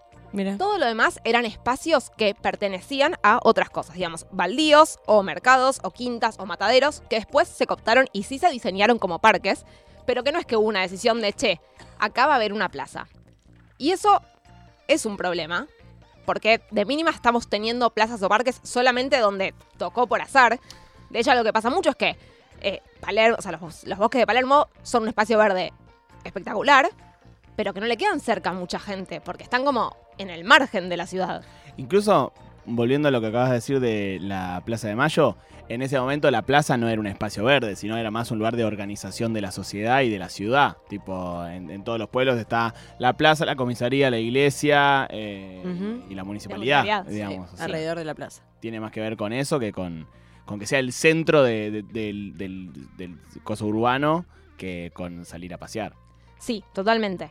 Todo 0.59 0.77
lo 0.77 0.85
demás 0.85 1.19
eran 1.25 1.47
espacios 1.47 2.11
que 2.11 2.35
pertenecían 2.35 3.17
a 3.23 3.41
otras 3.43 3.71
cosas, 3.71 3.95
digamos, 3.95 4.27
baldíos 4.31 4.99
o 5.07 5.23
mercados 5.23 5.81
o 5.83 5.91
quintas 5.91 6.37
o 6.39 6.45
mataderos 6.45 7.03
que 7.09 7.17
después 7.17 7.49
se 7.49 7.67
cooptaron 7.67 8.07
y 8.13 8.25
sí 8.25 8.39
se 8.39 8.51
diseñaron 8.51 8.99
como 8.99 9.19
parques, 9.19 9.65
pero 10.05 10.23
que 10.25 10.33
no 10.33 10.39
es 10.39 10.45
que 10.45 10.57
hubo 10.57 10.69
una 10.69 10.83
decisión 10.83 11.23
de, 11.23 11.33
che, 11.33 11.61
acá 11.99 12.27
va 12.27 12.35
a 12.35 12.37
haber 12.37 12.53
una 12.53 12.69
plaza. 12.69 13.09
Y 13.79 13.93
eso 13.93 14.21
es 14.89 15.07
un 15.07 15.17
problema, 15.17 15.69
porque 16.27 16.61
de 16.71 16.85
mínima 16.85 17.11
estamos 17.11 17.49
teniendo 17.49 17.89
plazas 17.91 18.23
o 18.23 18.29
parques 18.29 18.61
solamente 18.63 19.19
donde 19.19 19.55
tocó 19.79 20.07
por 20.07 20.21
azar. 20.21 20.61
De 21.09 21.21
hecho, 21.21 21.35
lo 21.35 21.45
que 21.45 21.53
pasa 21.53 21.71
mucho 21.71 21.91
es 21.91 21.97
que 21.97 22.17
eh, 22.61 22.83
Palermo, 23.01 23.37
o 23.39 23.43
sea, 23.43 23.53
los, 23.53 23.85
los 23.85 23.99
bosques 23.99 24.21
de 24.21 24.27
Palermo 24.27 24.69
son 24.83 25.05
un 25.05 25.09
espacio 25.09 25.39
verde 25.39 25.73
espectacular, 26.25 26.91
pero 27.57 27.73
que 27.73 27.81
no 27.81 27.87
le 27.87 27.97
quedan 27.97 28.21
cerca 28.21 28.51
a 28.51 28.53
mucha 28.53 28.79
gente, 28.79 29.21
porque 29.23 29.43
están 29.43 29.65
como 29.65 29.97
en 30.19 30.31
el 30.31 30.45
margen 30.45 30.89
de 30.89 30.97
la 30.97 31.07
ciudad. 31.07 31.43
Incluso, 31.77 32.33
volviendo 32.65 33.09
a 33.09 33.11
lo 33.11 33.21
que 33.21 33.27
acabas 33.29 33.49
de 33.51 33.55
decir 33.57 33.81
de 33.81 34.19
la 34.21 34.63
Plaza 34.65 34.89
de 34.89 34.97
Mayo, 34.97 35.37
en 35.69 35.83
ese 35.83 35.99
momento 35.99 36.31
la 36.31 36.43
plaza 36.43 36.77
no 36.77 36.89
era 36.89 37.01
un 37.01 37.09
espacio 37.09 37.43
verde, 37.43 37.75
sino 37.75 37.97
era 37.97 38.11
más 38.13 38.31
un 38.31 38.39
lugar 38.39 38.55
de 38.55 38.65
organización 38.65 39.33
de 39.35 39.41
la 39.41 39.51
sociedad 39.51 40.01
y 40.03 40.11
de 40.11 40.19
la 40.21 40.29
ciudad. 40.29 40.77
Tipo, 40.89 41.45
en, 41.47 41.71
en 41.71 41.83
todos 41.83 41.99
los 41.99 42.09
pueblos 42.09 42.39
está 42.39 42.73
la 43.01 43.15
plaza, 43.15 43.45
la 43.45 43.57
comisaría, 43.57 44.09
la 44.11 44.19
iglesia 44.19 45.09
eh, 45.11 45.61
y 46.09 46.15
la 46.15 46.23
municipalidad, 46.23 46.85
municipalidad, 46.85 47.05
sí. 47.09 47.15
digamos. 47.15 47.53
O 47.53 47.57
sea, 47.57 47.65
Alrededor 47.67 47.99
de 47.99 48.05
la 48.05 48.15
plaza. 48.15 48.43
tiene 48.61 48.79
más 48.79 48.93
que 48.93 49.01
ver 49.01 49.17
con 49.17 49.33
eso 49.33 49.59
que 49.59 49.73
con, 49.73 50.07
con 50.45 50.61
que 50.61 50.67
sea 50.67 50.79
el 50.79 50.93
centro 50.93 51.43
de- 51.43 51.71
de- 51.73 51.83
del, 51.83 52.37
del, 52.39 52.71
del 52.97 53.19
coso 53.43 53.67
urbano 53.67 54.25
que 54.57 54.93
con 54.95 55.25
salir 55.25 55.53
a 55.53 55.59
pasear. 55.59 55.95
Sí, 56.39 56.63
totalmente. 56.73 57.29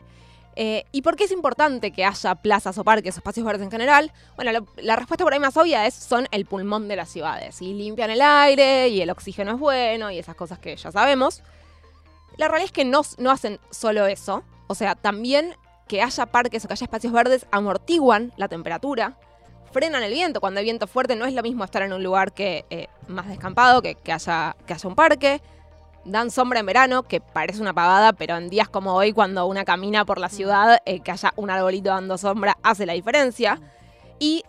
Eh, 0.58 0.84
¿Y 0.90 1.02
por 1.02 1.16
qué 1.16 1.24
es 1.24 1.32
importante 1.32 1.90
que 1.92 2.04
haya 2.04 2.34
plazas 2.34 2.78
o 2.78 2.84
parques 2.84 3.14
o 3.14 3.18
espacios 3.18 3.44
verdes 3.44 3.62
en 3.62 3.70
general? 3.70 4.10
Bueno, 4.36 4.66
la 4.76 4.96
respuesta 4.96 5.22
por 5.22 5.34
ahí 5.34 5.38
más 5.38 5.56
obvia 5.56 5.86
es 5.86 5.94
son 5.94 6.26
el 6.30 6.46
pulmón 6.46 6.88
de 6.88 6.96
las 6.96 7.10
ciudades. 7.10 7.60
Y 7.60 7.74
limpian 7.74 8.10
el 8.10 8.22
aire 8.22 8.88
y 8.88 9.02
el 9.02 9.10
oxígeno 9.10 9.52
es 9.52 9.58
bueno 9.58 10.10
y 10.10 10.18
esas 10.18 10.34
cosas 10.34 10.58
que 10.58 10.74
ya 10.74 10.90
sabemos. 10.90 11.42
La 12.38 12.48
realidad 12.48 12.66
es 12.66 12.72
que 12.72 12.86
no, 12.86 13.02
no 13.18 13.30
hacen 13.30 13.60
solo 13.70 14.06
eso. 14.06 14.42
O 14.66 14.74
sea, 14.74 14.94
también 14.94 15.54
que 15.88 16.02
haya 16.02 16.26
parques 16.26 16.64
o 16.64 16.68
que 16.68 16.74
haya 16.74 16.84
espacios 16.84 17.12
verdes 17.12 17.46
amortiguan 17.50 18.32
la 18.36 18.48
temperatura, 18.48 19.18
frenan 19.72 20.02
el 20.02 20.12
viento. 20.12 20.40
Cuando 20.40 20.60
hay 20.60 20.64
viento 20.64 20.86
fuerte 20.86 21.16
no 21.16 21.26
es 21.26 21.34
lo 21.34 21.42
mismo 21.42 21.64
estar 21.64 21.82
en 21.82 21.92
un 21.92 22.02
lugar 22.02 22.32
que 22.32 22.64
eh, 22.70 22.88
más 23.08 23.28
descampado, 23.28 23.82
que, 23.82 23.94
que 23.94 24.12
haya, 24.12 24.56
que 24.66 24.72
haya 24.72 24.88
un 24.88 24.94
parque. 24.94 25.42
Dan 26.06 26.30
sombra 26.30 26.60
en 26.60 26.66
verano, 26.66 27.02
que 27.02 27.20
parece 27.20 27.60
una 27.60 27.74
pavada, 27.74 28.12
pero 28.12 28.36
en 28.36 28.48
días 28.48 28.68
como 28.68 28.94
hoy, 28.94 29.12
cuando 29.12 29.44
una 29.46 29.64
camina 29.64 30.04
por 30.04 30.18
la 30.18 30.28
ciudad, 30.28 30.78
eh, 30.86 31.00
que 31.00 31.10
haya 31.10 31.32
un 31.36 31.50
arbolito 31.50 31.90
dando 31.90 32.16
sombra 32.16 32.56
hace 32.62 32.86
la 32.86 32.92
diferencia. 32.92 33.60
Y 34.18 34.44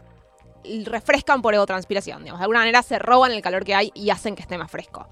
refrescan 0.86 1.42
por 1.42 1.54
evotranspiración, 1.54 2.24
digamos. 2.24 2.40
De 2.40 2.44
alguna 2.44 2.60
manera 2.60 2.84
se 2.84 3.00
roban 3.00 3.32
el 3.32 3.42
calor 3.42 3.64
que 3.64 3.74
hay 3.74 3.92
y 3.94 4.10
hacen 4.10 4.36
que 4.36 4.42
esté 4.42 4.58
más 4.58 4.70
fresco. 4.70 5.08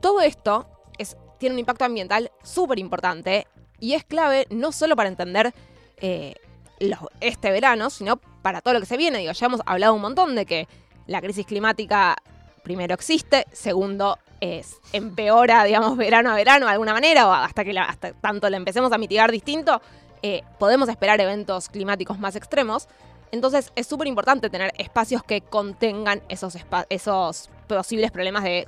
Todo 0.00 0.20
esto 0.20 0.66
es, 0.98 1.16
tiene 1.38 1.54
un 1.54 1.60
impacto 1.60 1.84
ambiental 1.84 2.30
súper 2.42 2.78
importante 2.78 3.46
y 3.78 3.94
es 3.94 4.04
clave 4.04 4.46
no 4.50 4.72
solo 4.72 4.96
para 4.96 5.08
entender 5.08 5.54
eh, 5.98 6.34
los- 6.80 6.98
este 7.20 7.50
verano, 7.52 7.88
sino 7.88 8.16
para 8.16 8.60
todo 8.60 8.74
lo 8.74 8.80
que 8.80 8.86
se 8.86 8.96
viene. 8.96 9.18
Digo, 9.18 9.32
ya 9.32 9.46
hemos 9.46 9.62
hablado 9.64 9.94
un 9.94 10.02
montón 10.02 10.34
de 10.34 10.44
que 10.44 10.68
la 11.06 11.20
crisis 11.20 11.46
climática, 11.46 12.16
primero, 12.62 12.94
existe, 12.94 13.46
segundo, 13.52 14.18
es, 14.40 14.80
empeora, 14.92 15.64
digamos, 15.64 15.96
verano 15.96 16.30
a 16.30 16.34
verano 16.34 16.66
de 16.66 16.72
alguna 16.72 16.92
manera, 16.92 17.28
o 17.28 17.32
hasta 17.32 17.64
que 17.64 17.78
hasta 17.78 18.12
tanto 18.12 18.48
la 18.50 18.56
empecemos 18.56 18.92
a 18.92 18.98
mitigar 18.98 19.30
distinto, 19.30 19.80
eh, 20.22 20.42
podemos 20.58 20.88
esperar 20.88 21.20
eventos 21.20 21.68
climáticos 21.68 22.18
más 22.18 22.36
extremos. 22.36 22.88
Entonces 23.32 23.72
es 23.74 23.86
súper 23.86 24.06
importante 24.06 24.50
tener 24.50 24.72
espacios 24.78 25.22
que 25.22 25.40
contengan 25.40 26.22
esos, 26.28 26.56
esos 26.88 27.50
posibles 27.66 28.10
problemas 28.10 28.44
de 28.44 28.66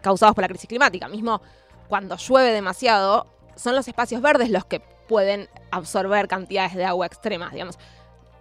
causados 0.00 0.34
por 0.34 0.42
la 0.42 0.48
crisis 0.48 0.68
climática. 0.68 1.08
Mismo 1.08 1.40
cuando 1.88 2.16
llueve 2.16 2.52
demasiado, 2.52 3.26
son 3.56 3.74
los 3.74 3.88
espacios 3.88 4.22
verdes 4.22 4.50
los 4.50 4.64
que 4.64 4.80
pueden 5.08 5.48
absorber 5.70 6.28
cantidades 6.28 6.74
de 6.74 6.84
agua 6.84 7.06
extremas. 7.06 7.52
Digamos. 7.52 7.78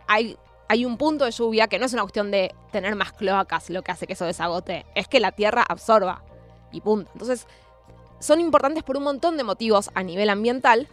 Hay, 0.07 0.37
hay 0.67 0.85
un 0.85 0.97
punto 0.97 1.25
de 1.25 1.31
lluvia 1.31 1.67
que 1.67 1.79
no 1.79 1.85
es 1.85 1.93
una 1.93 2.03
cuestión 2.03 2.31
de 2.31 2.53
tener 2.71 2.95
más 2.95 3.11
cloacas 3.13 3.69
lo 3.69 3.81
que 3.81 3.91
hace 3.91 4.07
que 4.07 4.13
eso 4.13 4.25
desagote, 4.25 4.85
es 4.95 5.07
que 5.07 5.19
la 5.19 5.31
tierra 5.31 5.65
absorba 5.67 6.23
y 6.71 6.81
punto. 6.81 7.09
Entonces, 7.13 7.47
son 8.19 8.39
importantes 8.39 8.83
por 8.83 8.97
un 8.97 9.03
montón 9.03 9.37
de 9.37 9.43
motivos 9.43 9.89
a 9.93 10.03
nivel 10.03 10.29
ambiental, 10.29 10.87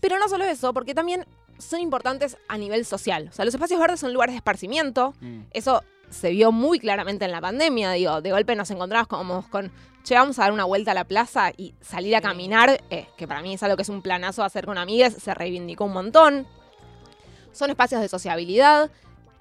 pero 0.00 0.18
no 0.18 0.28
solo 0.28 0.44
eso, 0.44 0.72
porque 0.72 0.94
también 0.94 1.26
son 1.58 1.80
importantes 1.80 2.36
a 2.48 2.58
nivel 2.58 2.84
social. 2.84 3.28
O 3.30 3.32
sea, 3.32 3.44
los 3.44 3.54
espacios 3.54 3.80
verdes 3.80 4.00
son 4.00 4.12
lugares 4.12 4.34
de 4.34 4.38
esparcimiento, 4.38 5.14
eso 5.52 5.82
se 6.10 6.30
vio 6.30 6.52
muy 6.52 6.78
claramente 6.78 7.24
en 7.24 7.32
la 7.32 7.40
pandemia, 7.40 7.92
digo, 7.92 8.20
de 8.20 8.30
golpe 8.30 8.54
nos 8.54 8.70
encontramos 8.70 9.08
como 9.08 9.48
con, 9.50 9.72
che, 10.04 10.14
vamos 10.14 10.38
a 10.38 10.42
dar 10.42 10.52
una 10.52 10.64
vuelta 10.64 10.92
a 10.92 10.94
la 10.94 11.04
plaza 11.04 11.50
y 11.56 11.74
salir 11.80 12.14
a 12.14 12.20
caminar, 12.20 12.80
eh, 12.90 13.08
que 13.16 13.26
para 13.26 13.42
mí 13.42 13.54
es 13.54 13.62
algo 13.62 13.76
que 13.76 13.82
es 13.82 13.88
un 13.88 14.02
planazo 14.02 14.44
hacer 14.44 14.66
con 14.66 14.78
amigas, 14.78 15.14
se 15.14 15.34
reivindicó 15.34 15.84
un 15.84 15.92
montón. 15.92 16.46
Son 17.52 17.70
espacios 17.70 18.00
de 18.02 18.08
sociabilidad, 18.08 18.90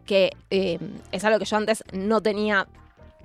que 0.05 0.31
eh, 0.49 0.79
es 1.11 1.23
algo 1.23 1.37
que 1.37 1.45
yo 1.45 1.57
antes 1.57 1.83
no 1.91 2.21
tenía 2.21 2.67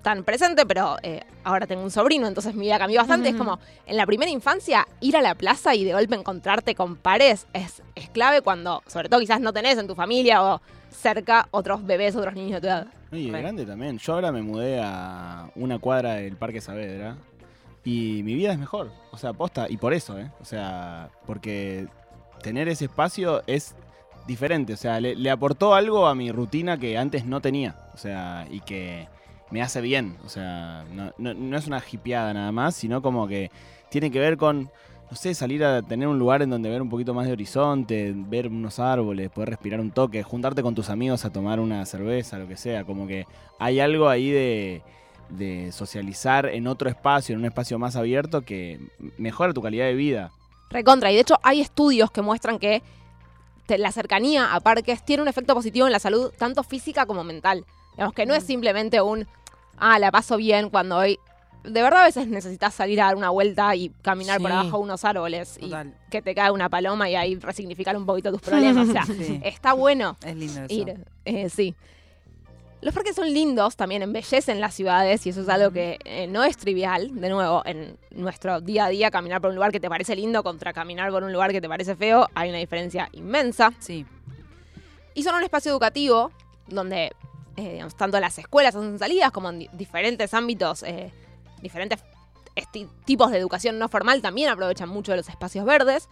tan 0.03 0.25
presente, 0.25 0.65
pero 0.67 0.97
eh, 1.03 1.23
ahora 1.45 1.67
tengo 1.67 1.83
un 1.83 1.91
sobrino, 1.91 2.27
entonces 2.27 2.55
mi 2.55 2.63
vida 2.63 2.79
cambió 2.79 3.01
bastante. 3.01 3.31
Es 3.31 3.37
como, 3.37 3.59
en 3.87 3.97
la 3.97 4.07
primera 4.07 4.31
infancia, 4.31 4.87
ir 5.01 5.17
a 5.17 5.23
la 5.23 5.35
plaza 5.35 5.75
y 5.75 5.85
de 5.85 5.93
golpe 5.93 6.15
encontrarte 6.15 6.75
con 6.75 6.97
pares 6.97 7.47
es, 7.53 7.83
es 7.95 8.09
clave 8.11 8.41
cuando, 8.43 8.83
sobre 8.87 9.09
todo 9.09 9.21
quizás 9.21 9.41
no 9.41 9.53
tenés 9.53 9.79
en 9.79 9.87
tu 9.87 9.95
familia 9.95 10.43
o 10.43 10.61
cerca 10.91 11.49
otros 11.51 11.85
bebés, 11.85 12.17
otros 12.17 12.35
niños 12.35 12.53
de 12.53 12.61
tu 12.61 12.67
edad. 12.67 12.87
Y 13.13 13.31
de 13.31 13.41
grande 13.41 13.67
también. 13.67 13.99
Yo 13.99 14.15
ahora 14.15 14.33
me 14.33 14.43
mudé 14.43 14.81
a 14.83 15.51
una 15.55 15.79
cuadra 15.79 16.15
del 16.15 16.37
Parque 16.37 16.61
Saavedra 16.61 17.17
y 17.85 18.23
mi 18.25 18.35
vida 18.35 18.53
es 18.53 18.59
mejor. 18.59 18.91
O 19.11 19.19
sea, 19.19 19.33
posta, 19.33 19.67
y 19.69 19.77
por 19.77 19.93
eso, 19.93 20.19
¿eh? 20.19 20.31
O 20.41 20.45
sea, 20.45 21.11
porque 21.27 21.89
tener 22.43 22.69
ese 22.69 22.87
espacio 22.87 23.43
es 23.47 23.75
diferente. 24.27 24.75
O 24.75 24.77
sea, 24.77 25.01
le, 25.01 25.15
le 25.17 25.31
aportó 25.31 25.75
algo 25.75 26.07
a 26.07 26.15
mi 26.15 26.31
rutina 26.31 26.79
que 26.79 26.97
antes 26.97 27.27
no 27.27 27.41
tenía. 27.41 27.77
O 27.95 27.99
sea, 27.99 28.47
y 28.51 28.61
que 28.61 29.09
me 29.51 29.63
hace 29.63 29.81
bien. 29.81 30.17
O 30.25 30.29
sea, 30.29 30.85
no, 30.93 31.13
no- 31.19 31.35
no 31.35 31.57
es 31.57 31.67
una 31.67 31.83
hipeada 31.91 32.33
nada 32.35 32.53
más, 32.53 32.75
sino 32.77 33.03
como 33.03 33.27
que 33.29 33.51
tiene 33.91 34.11
que 34.11 34.21
ver 34.21 34.37
con, 34.37 34.71
no 35.11 35.17
sé, 35.17 35.35
salir 35.35 35.65
a 35.65 35.83
tener 35.83 36.07
un 36.09 36.19
lugar 36.19 36.43
en 36.43 36.51
donde 36.51 36.71
ver 36.71 36.81
un 36.83 36.89
poquito 36.89 37.15
más 37.15 37.27
de 37.27 37.33
horizonte, 37.33 38.13
ver 38.15 38.47
unos 38.49 38.79
árboles, 38.79 39.31
poder 39.31 39.51
respirar 39.51 39.81
un 39.81 39.91
toque, 39.91 40.23
juntarte 40.23 40.63
con 40.63 40.75
tus 40.75 40.89
amigos 40.91 41.25
a 41.25 41.31
tomar 41.33 41.59
una 41.61 41.85
cerveza, 41.87 42.39
lo 42.39 42.47
que 42.47 42.57
sea. 42.57 42.85
Como 42.85 43.07
que 43.07 43.27
hay 43.59 43.81
algo 43.81 44.09
ahí 44.09 44.31
de, 44.31 44.83
de 45.31 45.73
socializar 45.73 46.47
en 46.47 46.67
otro 46.69 46.89
espacio, 46.89 47.33
en 47.35 47.41
un 47.41 47.47
espacio 47.47 47.79
más 47.79 47.97
abierto 47.97 48.43
que 48.43 48.79
mejora 49.19 49.53
tu 49.53 49.63
calidad 49.63 49.87
de 49.87 49.95
vida. 49.95 50.31
Recontra. 50.71 51.11
Y 51.11 51.17
de 51.17 51.23
hecho 51.23 51.35
hay 51.43 51.61
estudios 51.61 52.13
que 52.13 52.23
muestran 52.23 52.59
que 52.61 52.83
la 53.69 53.93
cercanía 53.93 54.55
a 54.55 54.61
parques 54.61 55.05
tiene 55.05 55.23
un 55.23 55.29
efecto 55.29 55.55
positivo 55.55 55.87
en 55.87 55.93
la 55.93 55.99
salud, 56.01 56.33
tanto 56.39 56.63
física 56.65 57.07
como 57.07 57.23
mental. 57.25 57.65
Digamos 57.93 58.15
que 58.15 58.27
no 58.27 58.35
es 58.35 58.43
simplemente 58.45 59.01
un, 59.01 59.27
ah, 59.81 59.99
la 59.99 60.11
paso 60.13 60.37
bien 60.37 60.71
cuando 60.71 60.97
hoy... 60.99 61.19
De 61.63 61.83
verdad 61.83 62.01
a 62.03 62.05
veces 62.07 62.27
necesitas 62.27 62.73
salir 62.73 63.03
a 63.03 63.07
dar 63.07 63.17
una 63.17 63.29
vuelta 63.29 63.77
y 63.77 63.91
caminar 64.01 64.41
por 64.41 64.51
abajo 64.51 64.79
de 64.79 64.83
unos 64.85 65.05
árboles 65.05 65.59
y 65.61 65.71
que 66.11 66.23
te 66.23 66.35
cae 66.35 66.51
una 66.51 66.71
paloma 66.71 67.11
y 67.11 67.17
ahí 67.17 67.35
resignificar 67.37 67.95
un 67.99 68.07
poquito 68.07 68.33
tus 68.33 68.41
problemas. 68.49 68.89
O 68.89 68.93
sea, 68.93 69.05
Sí, 69.05 69.41
está 69.45 69.75
bueno 69.75 70.17
es 70.25 70.37
lindo 70.37 70.63
eso. 70.65 70.73
ir. 70.75 71.05
eh, 71.27 71.51
sí. 71.51 71.75
Los 72.81 72.95
parques 72.95 73.15
son 73.15 73.31
lindos, 73.31 73.77
también 73.77 74.01
embellecen 74.01 74.59
las 74.59 74.73
ciudades 74.73 75.27
y 75.27 75.29
eso 75.29 75.43
es 75.43 75.51
algo 75.51 75.71
que 75.71 75.99
eh, 76.07 76.27
no 76.29 76.45
es 76.45 76.57
trivial. 76.57 77.21
De 77.21 77.29
nuevo, 77.29 77.61
en 77.67 77.99
nuestro 78.11 78.63
día 78.63 78.87
a 78.87 78.89
día, 78.89 79.11
caminar 79.11 79.43
por 79.43 79.51
un 79.51 79.57
lugar 79.57 79.71
que 79.71 79.81
te 79.81 79.91
parece 79.91 80.17
lindo 80.17 80.43
contra 80.43 80.73
caminar 80.73 81.11
por 81.11 81.25
un 81.25 81.31
lugar 81.35 81.53
que 81.53 81.61
te 81.61 81.69
parece 81.69 81.95
feo, 81.95 82.27
hay 82.35 82.49
una 82.49 82.57
diferencia 82.59 83.11
inmensa. 83.13 83.71
Sí. 83.81 84.07
Y 85.13 85.23
son 85.25 85.35
un 85.35 85.43
espacio 85.43 85.71
educativo 85.73 86.33
donde 86.69 87.13
eh, 87.65 87.87
tanto 87.97 88.19
las 88.21 88.39
escuelas 88.39 88.75
hacen 88.75 88.99
salidas 88.99 89.31
como 89.31 89.51
en 89.51 89.61
di- 89.61 89.71
diferentes 89.73 90.35
ámbitos, 90.35 90.83
eh, 90.83 91.13
diferentes 91.63 92.01
tipos 93.05 93.31
de 93.31 93.39
educación 93.39 93.79
no 93.79 93.89
formal 93.89 94.21
también 94.21 94.51
aprovechan 94.51 94.89
mucho 94.89 95.13
de 95.13 95.19
los 95.19 95.29
espacios 95.29 95.65
verdes. 95.65 96.09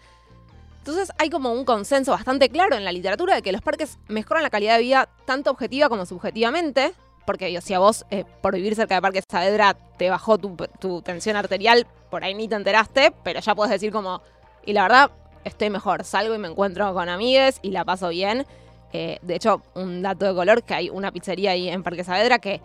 Entonces 0.79 1.13
hay 1.19 1.29
como 1.29 1.53
un 1.53 1.65
consenso 1.65 2.13
bastante 2.13 2.49
claro 2.49 2.77
en 2.77 2.85
la 2.85 2.93
literatura 2.93 3.35
de 3.35 3.43
que 3.43 3.53
los 3.53 3.61
parques 3.61 3.99
mejoran 4.09 4.43
la 4.43 4.49
calidad 4.51 4.77
de 4.77 4.83
vida 4.83 5.09
tanto 5.27 5.51
objetiva 5.51 5.89
como 5.89 6.07
subjetivamente. 6.07 6.95
Porque 7.27 7.47
digo, 7.47 7.61
si 7.61 7.75
a 7.75 7.79
vos 7.79 8.07
eh, 8.11 8.25
por 8.41 8.55
vivir 8.55 8.75
cerca 8.75 8.95
de 8.95 9.03
Parque 9.03 9.23
Saavedra 9.31 9.77
te 9.99 10.09
bajó 10.09 10.39
tu, 10.39 10.57
tu 10.81 11.03
tensión 11.03 11.37
arterial, 11.37 11.87
por 12.11 12.25
ahí 12.25 12.33
ni 12.33 12.49
te 12.49 12.55
enteraste, 12.55 13.13
pero 13.23 13.41
ya 13.41 13.55
puedes 13.55 13.71
decir 13.71 13.93
como, 13.93 14.23
y 14.65 14.73
la 14.73 14.83
verdad, 14.85 15.11
estoy 15.45 15.69
mejor, 15.69 16.05
salgo 16.05 16.35
y 16.35 16.39
me 16.39 16.49
encuentro 16.49 16.95
con 16.95 17.11
amigues 17.11 17.59
y 17.61 17.73
la 17.73 17.85
paso 17.85 18.09
bien. 18.09 18.47
Eh, 18.93 19.19
de 19.23 19.35
hecho, 19.37 19.63
un 19.75 20.03
dato 20.03 20.27
de 20.27 20.35
color, 20.35 20.63
que 20.63 20.75
hay 20.75 20.91
una 20.91 21.13
pizzería 21.13 21.51
ahí 21.53 21.69
en 21.69 21.83
Parque 21.83 22.05
Saavedra 22.05 22.39
que 22.39 22.61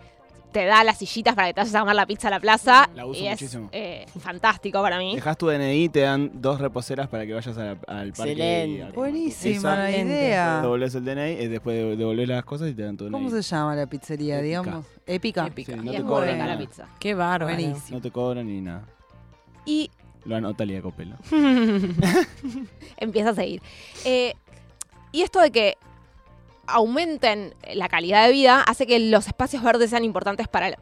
te 0.52 0.64
da 0.66 0.84
las 0.84 0.98
sillitas 0.98 1.34
para 1.34 1.48
que 1.48 1.54
te 1.54 1.60
vayas 1.62 1.74
a 1.74 1.80
comer 1.80 1.96
la 1.96 2.06
pizza 2.06 2.28
a 2.28 2.30
la 2.30 2.38
plaza. 2.38 2.88
La 2.94 3.04
uso 3.06 3.20
y 3.24 3.28
muchísimo. 3.28 3.68
es 3.72 4.06
eh, 4.06 4.20
fantástico 4.20 4.80
para 4.82 4.98
mí. 4.98 5.16
Dejas 5.16 5.36
tu 5.36 5.48
DNI, 5.48 5.88
te 5.88 6.00
dan 6.00 6.30
dos 6.34 6.60
reposeras 6.60 7.08
para 7.08 7.26
que 7.26 7.34
vayas 7.34 7.58
a- 7.58 7.70
al 7.72 8.12
parque. 8.12 8.32
Excelente. 8.32 8.68
y 8.68 8.80
a- 8.82 8.90
Buenísima 8.90 9.74
la 9.76 9.90
idea. 9.90 10.60
Devolves 10.62 10.94
el 10.94 11.04
DNI, 11.04 11.42
y 11.42 11.48
después 11.48 11.76
de- 11.76 11.96
devolves 11.96 12.28
las 12.28 12.44
cosas 12.44 12.70
y 12.70 12.74
te 12.74 12.82
dan 12.82 12.96
tu 12.96 13.04
DNI. 13.06 13.12
¿Cómo 13.12 13.30
se 13.30 13.42
llama 13.42 13.74
la 13.74 13.86
pizzería, 13.88 14.36
Épica. 14.38 14.44
digamos? 14.62 14.86
Épica. 15.06 15.46
Épica. 15.48 15.72
Sí, 15.72 15.78
y 15.80 15.82
no 15.84 15.90
te 15.92 16.02
cobran 16.04 16.38
la 16.38 16.56
pizza. 16.58 16.86
Qué 17.00 17.14
bárbaro. 17.14 17.52
Buenísimo. 17.52 17.98
No 17.98 18.00
te 18.00 18.10
cobran 18.12 18.46
ni 18.46 18.60
nada. 18.60 18.84
Y 19.66 19.90
Lo 20.24 20.36
anota 20.36 20.64
Lía 20.64 20.80
Copelo. 20.80 21.16
empieza 22.96 23.30
a 23.30 23.34
seguir. 23.34 23.60
Eh, 24.04 24.34
y 25.12 25.22
esto 25.22 25.40
de 25.40 25.50
que 25.50 25.76
aumenten 26.66 27.54
la 27.72 27.88
calidad 27.88 28.26
de 28.26 28.32
vida 28.32 28.62
hace 28.62 28.86
que 28.86 28.98
los 28.98 29.26
espacios 29.26 29.62
verdes 29.62 29.90
sean 29.90 30.04
importantes 30.04 30.48
para, 30.48 30.76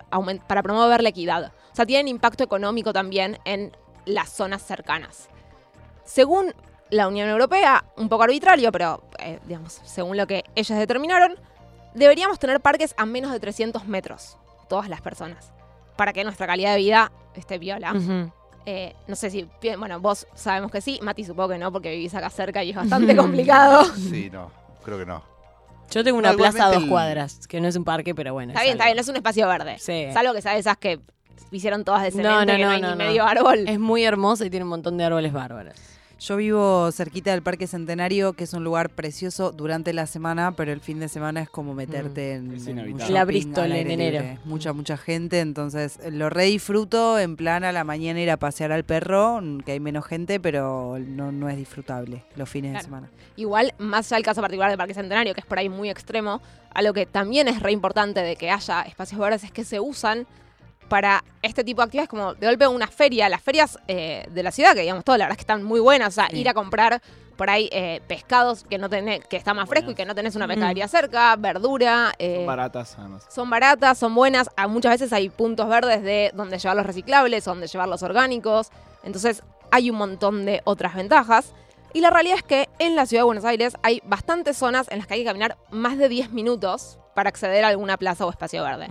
para 0.46 0.62
promover 0.62 1.02
la 1.02 1.08
equidad. 1.08 1.52
O 1.72 1.74
sea, 1.76 1.86
tienen 1.86 2.08
impacto 2.08 2.44
económico 2.44 2.92
también 2.92 3.38
en 3.44 3.76
las 4.04 4.30
zonas 4.30 4.62
cercanas. 4.62 5.28
Según 6.04 6.54
la 6.90 7.08
Unión 7.08 7.28
Europea, 7.28 7.84
un 7.96 8.08
poco 8.08 8.24
arbitrario, 8.24 8.70
pero 8.70 9.02
eh, 9.18 9.38
digamos, 9.46 9.80
según 9.84 10.16
lo 10.16 10.26
que 10.26 10.44
ellos 10.54 10.78
determinaron, 10.78 11.36
deberíamos 11.94 12.38
tener 12.38 12.60
parques 12.60 12.94
a 12.98 13.06
menos 13.06 13.32
de 13.32 13.40
300 13.40 13.86
metros, 13.86 14.36
todas 14.68 14.88
las 14.88 15.00
personas, 15.00 15.52
para 15.96 16.12
que 16.12 16.22
nuestra 16.24 16.46
calidad 16.46 16.72
de 16.72 16.78
vida 16.78 17.12
esté 17.34 17.58
viola. 17.58 17.94
Eh, 18.64 18.94
no 19.08 19.16
sé 19.16 19.30
si, 19.30 19.48
bueno, 19.78 20.00
vos 20.00 20.26
sabemos 20.34 20.70
que 20.70 20.80
sí, 20.80 21.00
Mati 21.02 21.24
supongo 21.24 21.50
que 21.50 21.58
no, 21.58 21.72
porque 21.72 21.90
vivís 21.90 22.14
acá 22.14 22.30
cerca 22.30 22.62
y 22.62 22.70
es 22.70 22.76
bastante 22.76 23.16
complicado. 23.16 23.84
Sí, 23.84 24.28
no, 24.30 24.50
creo 24.84 24.98
que 24.98 25.06
no. 25.06 25.31
Yo 25.92 26.04
tengo 26.04 26.18
una 26.18 26.32
No, 26.32 26.36
plaza 26.36 26.66
a 26.66 26.72
dos 26.72 26.82
el- 26.82 26.88
cuadras, 26.88 27.46
que 27.46 27.60
no 27.60 27.68
es 27.68 27.76
un 27.76 27.84
parque, 27.84 28.14
pero 28.14 28.32
bueno. 28.32 28.52
Está 28.52 28.60
es 28.62 28.66
bien, 28.66 28.72
está 28.74 28.84
bien, 28.86 28.96
no 28.96 29.00
es 29.02 29.08
un 29.08 29.16
espacio 29.16 29.46
verde. 29.48 29.76
Sí. 29.78 30.06
Salvo 30.12 30.32
que 30.34 30.42
sabes 30.42 30.60
esas 30.60 30.76
que 30.78 31.00
hicieron 31.50 31.84
todas 31.84 32.02
de 32.02 32.10
cemento 32.10 32.30
no, 32.30 32.46
que 32.46 32.58
no, 32.58 32.64
no, 32.66 32.70
hay 32.70 32.80
no, 32.80 32.90
ni 32.92 32.98
no. 32.98 33.04
medio 33.04 33.24
árbol. 33.24 33.64
Es 33.68 33.78
muy 33.78 34.04
hermosa 34.04 34.44
y 34.46 34.50
tiene 34.50 34.64
un 34.64 34.70
montón 34.70 34.96
de 34.96 35.04
árboles 35.04 35.32
bárbaros. 35.32 35.74
Yo 36.24 36.36
vivo 36.36 36.92
cerquita 36.92 37.32
del 37.32 37.42
Parque 37.42 37.66
Centenario, 37.66 38.34
que 38.34 38.44
es 38.44 38.52
un 38.52 38.62
lugar 38.62 38.90
precioso 38.90 39.50
durante 39.50 39.92
la 39.92 40.06
semana, 40.06 40.52
pero 40.52 40.70
el 40.70 40.80
fin 40.80 41.00
de 41.00 41.08
semana 41.08 41.40
es 41.40 41.50
como 41.50 41.74
meterte 41.74 42.34
en, 42.34 42.52
Es 42.54 42.68
en. 42.68 42.96
La 43.12 43.24
Bristol 43.24 43.72
en 43.72 43.90
enero. 43.90 44.20
libre. 44.20 44.38
Mucha, 44.44 44.72
mucha 44.72 44.96
gente, 44.96 45.40
entonces 45.40 45.98
lo 46.12 46.30
re 46.30 46.44
disfruto 46.44 47.18
en 47.18 47.34
plan 47.34 47.64
a 47.64 47.72
la 47.72 47.82
mañana 47.82 48.20
ir 48.20 48.30
a 48.30 48.36
pasear 48.36 48.70
al 48.70 48.84
perro, 48.84 49.40
que 49.66 49.72
hay 49.72 49.80
menos 49.80 50.06
gente, 50.06 50.38
pero 50.38 50.96
no, 51.00 51.32
no 51.32 51.48
es 51.48 51.56
disfrutable 51.56 52.22
los 52.36 52.48
fines 52.48 52.70
Claro. 52.70 52.78
de 52.78 52.84
semana. 52.84 53.10
Igual, 53.34 53.74
más 53.78 54.06
allá 54.06 54.18
del 54.18 54.24
caso 54.24 54.40
particular 54.40 54.70
del 54.70 54.78
Parque 54.78 54.94
Centenario, 54.94 55.34
que 55.34 55.40
es 55.40 55.46
por 55.46 55.58
ahí 55.58 55.68
muy 55.68 55.90
extremo, 55.90 56.40
algo 56.72 56.92
que 56.92 57.04
también 57.04 57.48
es 57.48 57.58
re 57.60 57.72
importante 57.72 58.20
de 58.20 58.36
que 58.36 58.48
haya 58.48 58.82
espacios 58.82 59.20
verdes 59.20 59.42
es 59.42 59.50
que 59.50 59.64
se 59.64 59.80
usan 59.80 60.28
para 60.92 61.24
este 61.40 61.64
tipo 61.64 61.80
de 61.80 61.84
actividades, 61.86 62.10
como 62.10 62.34
de 62.34 62.46
golpe 62.46 62.66
una 62.66 62.86
feria. 62.86 63.26
Las 63.30 63.40
ferias 63.40 63.78
eh, 63.88 64.26
de 64.30 64.42
la 64.42 64.50
ciudad, 64.52 64.74
que 64.74 64.80
digamos 64.82 65.04
todo, 65.04 65.16
la 65.16 65.24
verdad 65.24 65.32
es 65.32 65.36
que 65.38 65.42
están 65.50 65.62
muy 65.62 65.80
buenas. 65.80 66.08
O 66.08 66.10
sea, 66.12 66.28
Sí. 66.30 66.36
ir 66.40 66.48
a 66.50 66.52
comprar 66.52 67.00
por 67.38 67.48
ahí 67.48 67.70
eh, 67.72 68.02
pescados 68.06 68.64
que 68.64 68.76
no 68.76 68.90
tenés, 68.90 69.24
que 69.26 69.38
está 69.38 69.54
más 69.54 69.70
fresco 69.70 69.92
y 69.92 69.94
que 69.94 70.04
no 70.04 70.14
tenés 70.14 70.36
una 70.36 70.46
pescadería 70.46 70.86
cerca, 70.88 71.34
verdura. 71.36 72.12
eh, 72.18 72.36
Son 72.36 72.46
baratas, 72.46 72.94
además. 72.98 73.26
son 73.30 73.48
baratas, 73.48 73.96
son 73.96 74.14
buenas. 74.14 74.50
A 74.54 74.68
muchas 74.68 74.92
veces 74.92 75.14
hay 75.14 75.30
puntos 75.30 75.66
verdes 75.66 76.02
de 76.02 76.30
donde 76.34 76.58
llevar 76.58 76.76
los 76.76 76.84
reciclables, 76.84 77.42
donde 77.46 77.68
llevar 77.68 77.88
los 77.88 78.02
orgánicos. 78.02 78.68
Entonces 79.02 79.42
hay 79.70 79.88
un 79.88 79.96
montón 79.96 80.44
de 80.44 80.60
otras 80.64 80.94
ventajas. 80.94 81.54
Y 81.94 82.02
la 82.02 82.10
realidad 82.10 82.36
es 82.36 82.42
que 82.42 82.68
en 82.78 82.96
la 82.96 83.06
ciudad 83.06 83.20
de 83.22 83.24
Buenos 83.26 83.46
Aires 83.46 83.78
hay 83.82 84.02
bastantes 84.04 84.58
zonas 84.58 84.88
en 84.90 84.98
las 84.98 85.06
que 85.06 85.14
hay 85.14 85.20
que 85.20 85.26
caminar 85.26 85.56
más 85.70 85.96
de 85.96 86.10
10 86.10 86.32
minutos 86.32 86.98
para 87.14 87.30
acceder 87.30 87.64
a 87.64 87.68
alguna 87.68 87.96
plaza 87.96 88.26
o 88.26 88.30
espacio 88.30 88.62
verde. 88.62 88.88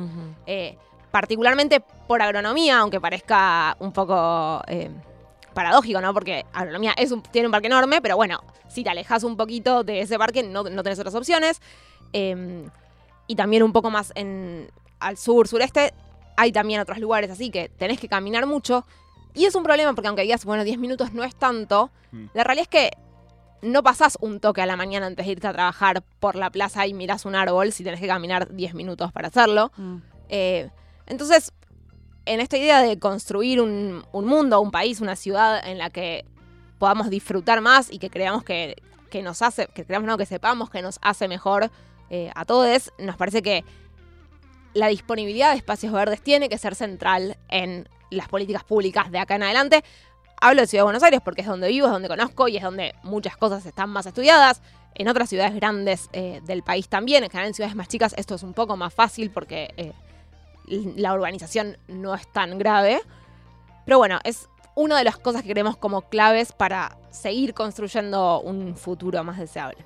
Eh, 0.47 0.77
particularmente 1.11 1.81
por 2.07 2.21
agronomía, 2.21 2.79
aunque 2.79 2.99
parezca 3.01 3.75
un 3.79 3.91
poco 3.91 4.61
eh, 4.67 4.89
paradójico, 5.53 6.01
¿no? 6.01 6.13
Porque 6.13 6.45
agronomía 6.53 6.93
es 6.97 7.11
un- 7.11 7.21
tiene 7.23 7.47
un 7.47 7.51
parque 7.51 7.67
enorme, 7.67 8.01
pero 8.01 8.15
bueno, 8.15 8.41
si 8.69 8.83
te 8.83 8.89
alejas 8.89 9.23
un 9.23 9.35
poquito 9.37 9.83
de 9.83 10.01
ese 10.01 10.17
parque 10.17 10.43
no, 10.43 10.63
no 10.63 10.83
tenés 10.83 10.99
otras 10.99 11.15
opciones. 11.15 11.61
Eh, 12.13 12.65
y 13.27 13.35
también 13.35 13.63
un 13.63 13.71
poco 13.73 13.89
más 13.91 14.11
en, 14.15 14.69
al 14.99 15.17
sur, 15.17 15.47
sureste, 15.47 15.93
hay 16.37 16.51
también 16.51 16.79
otros 16.81 16.97
lugares 16.97 17.29
así 17.29 17.49
que 17.49 17.69
tenés 17.69 17.99
que 17.99 18.07
caminar 18.07 18.45
mucho. 18.45 18.85
Y 19.33 19.45
es 19.45 19.55
un 19.55 19.63
problema 19.63 19.93
porque 19.93 20.07
aunque 20.09 20.23
digas, 20.23 20.43
bueno, 20.43 20.63
10 20.63 20.77
minutos 20.77 21.13
no 21.13 21.23
es 21.23 21.35
tanto, 21.35 21.91
Mm. 22.13 22.25
la 22.33 22.43
realidad 22.43 22.63
es 22.63 22.67
que 22.67 22.91
no 23.61 23.83
pasás 23.83 24.17
un 24.19 24.41
toque 24.41 24.61
a 24.61 24.65
la 24.65 24.75
mañana 24.75 25.05
antes 25.05 25.25
de 25.25 25.31
irte 25.31 25.47
a 25.47 25.53
trabajar 25.53 26.03
por 26.19 26.35
la 26.35 26.49
plaza 26.49 26.85
y 26.87 26.93
mirás 26.93 27.23
un 27.25 27.35
árbol 27.35 27.71
si 27.71 27.85
tenés 27.85 28.01
que 28.01 28.07
caminar 28.07 28.53
10 28.53 28.73
minutos 28.73 29.13
para 29.13 29.29
hacerlo. 29.29 29.71
Eh, 30.27 30.69
entonces, 31.07 31.53
en 32.25 32.39
esta 32.39 32.57
idea 32.57 32.81
de 32.81 32.99
construir 32.99 33.61
un, 33.61 34.05
un 34.11 34.25
mundo, 34.25 34.61
un 34.61 34.71
país, 34.71 35.01
una 35.01 35.15
ciudad 35.15 35.65
en 35.67 35.77
la 35.77 35.89
que 35.89 36.25
podamos 36.77 37.09
disfrutar 37.09 37.61
más 37.61 37.91
y 37.91 37.99
que 37.99 38.09
creamos 38.09 38.43
que, 38.43 38.75
que 39.11 39.21
nos 39.21 39.43
hace, 39.43 39.67
que 39.67 39.85
creamos 39.85 40.07
no, 40.07 40.17
que 40.17 40.25
sepamos 40.25 40.71
que 40.71 40.81
nos 40.81 40.97
hace 41.03 41.27
mejor 41.27 41.69
eh, 42.09 42.31
a 42.33 42.45
todos, 42.45 42.91
nos 42.97 43.17
parece 43.17 43.43
que 43.43 43.63
la 44.73 44.87
disponibilidad 44.87 45.51
de 45.51 45.57
espacios 45.57 45.93
verdes 45.93 46.21
tiene 46.21 46.49
que 46.49 46.57
ser 46.57 46.73
central 46.73 47.37
en 47.49 47.87
las 48.09 48.27
políticas 48.27 48.63
públicas 48.63 49.11
de 49.11 49.19
acá 49.19 49.35
en 49.35 49.43
adelante. 49.43 49.83
Hablo 50.41 50.61
de 50.61 50.67
Ciudad 50.67 50.81
de 50.81 50.85
Buenos 50.85 51.03
Aires 51.03 51.21
porque 51.23 51.41
es 51.41 51.47
donde 51.47 51.67
vivo, 51.67 51.85
es 51.85 51.93
donde 51.93 52.07
conozco 52.07 52.47
y 52.47 52.57
es 52.57 52.63
donde 52.63 52.95
muchas 53.03 53.37
cosas 53.37 53.65
están 53.65 53.89
más 53.89 54.05
estudiadas. 54.05 54.61
En 54.95 55.07
otras 55.07 55.29
ciudades 55.29 55.53
grandes 55.55 56.09
eh, 56.13 56.41
del 56.43 56.63
país 56.63 56.89
también, 56.89 57.23
en 57.23 57.29
general 57.29 57.49
en 57.49 57.53
ciudades 57.53 57.75
más 57.75 57.87
chicas 57.87 58.13
esto 58.17 58.35
es 58.35 58.43
un 58.43 58.53
poco 58.53 58.75
más 58.75 58.93
fácil 58.93 59.29
porque 59.29 59.71
eh, 59.77 59.93
la 60.67 61.13
urbanización 61.13 61.77
no 61.87 62.13
es 62.15 62.31
tan 62.31 62.57
grave. 62.57 63.01
Pero 63.85 63.97
bueno, 63.97 64.19
es 64.23 64.47
una 64.75 64.97
de 64.97 65.03
las 65.03 65.17
cosas 65.17 65.43
que 65.43 65.49
creemos 65.51 65.75
como 65.77 66.01
claves 66.03 66.51
para 66.53 66.97
seguir 67.09 67.53
construyendo 67.53 68.39
un 68.41 68.75
futuro 68.75 69.23
más 69.23 69.37
deseable. 69.37 69.77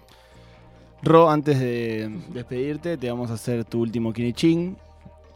Ro, 1.02 1.30
antes 1.30 1.60
de 1.60 2.10
despedirte, 2.30 2.98
te 2.98 3.10
vamos 3.10 3.30
a 3.32 3.36
hacer 3.36 3.66
tu 3.66 3.82
último 3.82 4.12
Kinichín. 4.14 4.78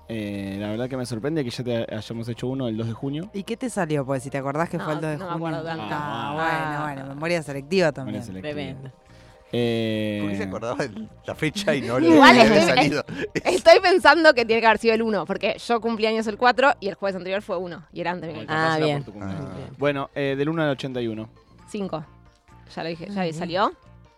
Eh, 0.07 0.57
la 0.59 0.69
verdad 0.69 0.89
que 0.89 0.97
me 0.97 1.05
sorprende 1.05 1.43
que 1.43 1.51
ya 1.51 1.63
te 1.63 1.95
hayamos 1.95 2.27
hecho 2.29 2.47
uno 2.47 2.67
el 2.67 2.75
2 2.77 2.87
de 2.87 2.93
junio. 2.93 3.29
¿Y 3.33 3.43
qué 3.43 3.55
te 3.55 3.69
salió? 3.69 4.03
Pues 4.05 4.23
si 4.23 4.31
te 4.31 4.39
acordás 4.39 4.67
que 4.69 4.77
No, 4.77 4.83
fue 4.85 4.93
el 4.93 5.01
2 5.01 5.09
de 5.11 5.17
no 5.17 5.25
me 5.25 5.31
junio. 5.33 5.47
acuerdo 5.47 5.67
tanto. 5.67 5.85
Ah, 5.95 6.31
Ah. 6.31 6.81
bueno, 6.83 6.83
bueno, 7.03 7.15
memoria 7.15 7.43
selectiva 7.43 7.91
también. 7.91 8.19
Memoria 8.19 8.25
selectiva. 8.41 8.53
Tremendo. 8.53 8.91
Eh, 9.51 10.19
¿Por 10.21 10.31
qué 10.31 10.37
se 10.37 10.43
acordaba 10.43 10.75
de 10.85 11.07
la 11.25 11.33
fecha 11.35 11.73
y 11.75 11.81
no 11.81 11.99
lo 11.99 12.05
Igual 12.13 12.35
que 12.35 12.41
había 12.41 12.59
estoy- 12.59 12.75
salido? 12.75 13.03
Estoy 13.33 13.79
pensando 13.81 14.33
que 14.33 14.45
tiene 14.45 14.61
que 14.61 14.67
haber 14.67 14.77
sido 14.79 14.93
el 14.93 15.01
1, 15.01 15.25
porque 15.25 15.57
yo 15.57 15.81
cumplí 15.81 16.05
años 16.05 16.27
el 16.27 16.37
4 16.37 16.73
y 16.79 16.87
el 16.87 16.95
jueves 16.95 17.15
anterior 17.15 17.41
fue 17.41 17.57
1. 17.57 17.83
Y 17.93 18.01
era 18.01 18.11
antes 18.11 18.31
de 18.33 18.39
mi 18.39 18.45
Ah, 18.47 18.77
bien. 18.79 19.03
cumpleaños. 19.03 19.45
Ah. 19.49 19.55
Bien. 19.55 19.69
Bueno, 19.77 20.09
eh, 20.13 20.35
del 20.37 20.49
1 20.49 20.61
al 20.63 20.69
81. 20.69 21.29
5. 21.67 22.05
Ya 22.75 22.83
lo 22.83 22.89
dije, 22.89 23.07
ya 23.09 23.33
salió. 23.33 23.71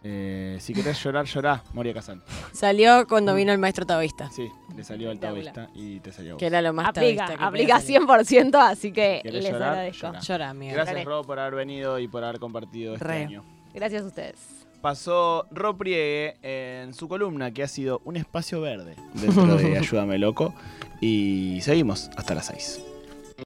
Eh, 0.03 0.57
si 0.59 0.73
querés 0.73 1.01
llorar, 1.03 1.25
llorá, 1.25 1.63
Moria 1.73 1.93
Kazan. 1.93 2.23
Salió 2.53 3.05
cuando 3.07 3.35
vino 3.35 3.51
el 3.53 3.59
maestro 3.59 3.85
taoísta, 3.85 4.31
Sí, 4.31 4.49
le 4.75 4.83
salió 4.83 5.11
al 5.11 5.19
taoísta 5.19 5.69
y 5.75 5.99
te 5.99 6.11
salió 6.11 6.31
a 6.31 6.33
vos. 6.33 6.39
que 6.39 6.47
era 6.47 6.59
lo 6.63 6.73
más 6.73 6.87
Aplica, 6.89 7.25
taoísta 7.27 7.37
que 7.37 7.43
aplica 7.43 7.75
podía 7.79 7.99
salir. 8.01 8.51
100%, 8.51 8.55
así 8.55 8.91
que 8.91 9.19
¿Querés 9.21 9.43
les 9.43 9.51
llorar? 9.53 9.69
agradezco. 9.69 10.11
Llorá. 10.21 10.53
Gracias, 10.53 10.85
Dale. 10.87 11.03
Ro, 11.05 11.21
por 11.23 11.37
haber 11.37 11.53
venido 11.53 11.99
y 11.99 12.07
por 12.07 12.23
haber 12.23 12.39
compartido 12.39 12.93
este 12.95 13.05
Re. 13.05 13.23
año. 13.25 13.43
Gracias 13.75 14.01
a 14.01 14.07
ustedes. 14.07 14.60
Pasó 14.81 15.47
Ro 15.51 15.77
Priegue 15.77 16.37
en 16.41 16.93
su 16.93 17.07
columna, 17.07 17.51
que 17.51 17.63
ha 17.63 17.67
sido 17.67 18.01
un 18.03 18.17
espacio 18.17 18.61
verde 18.61 18.95
dentro 19.13 19.55
de 19.55 19.77
Ayúdame 19.77 20.17
Loco. 20.17 20.53
Y 20.99 21.59
seguimos 21.61 22.09
hasta 22.15 22.35
las 22.35 22.47
6. 22.47 22.90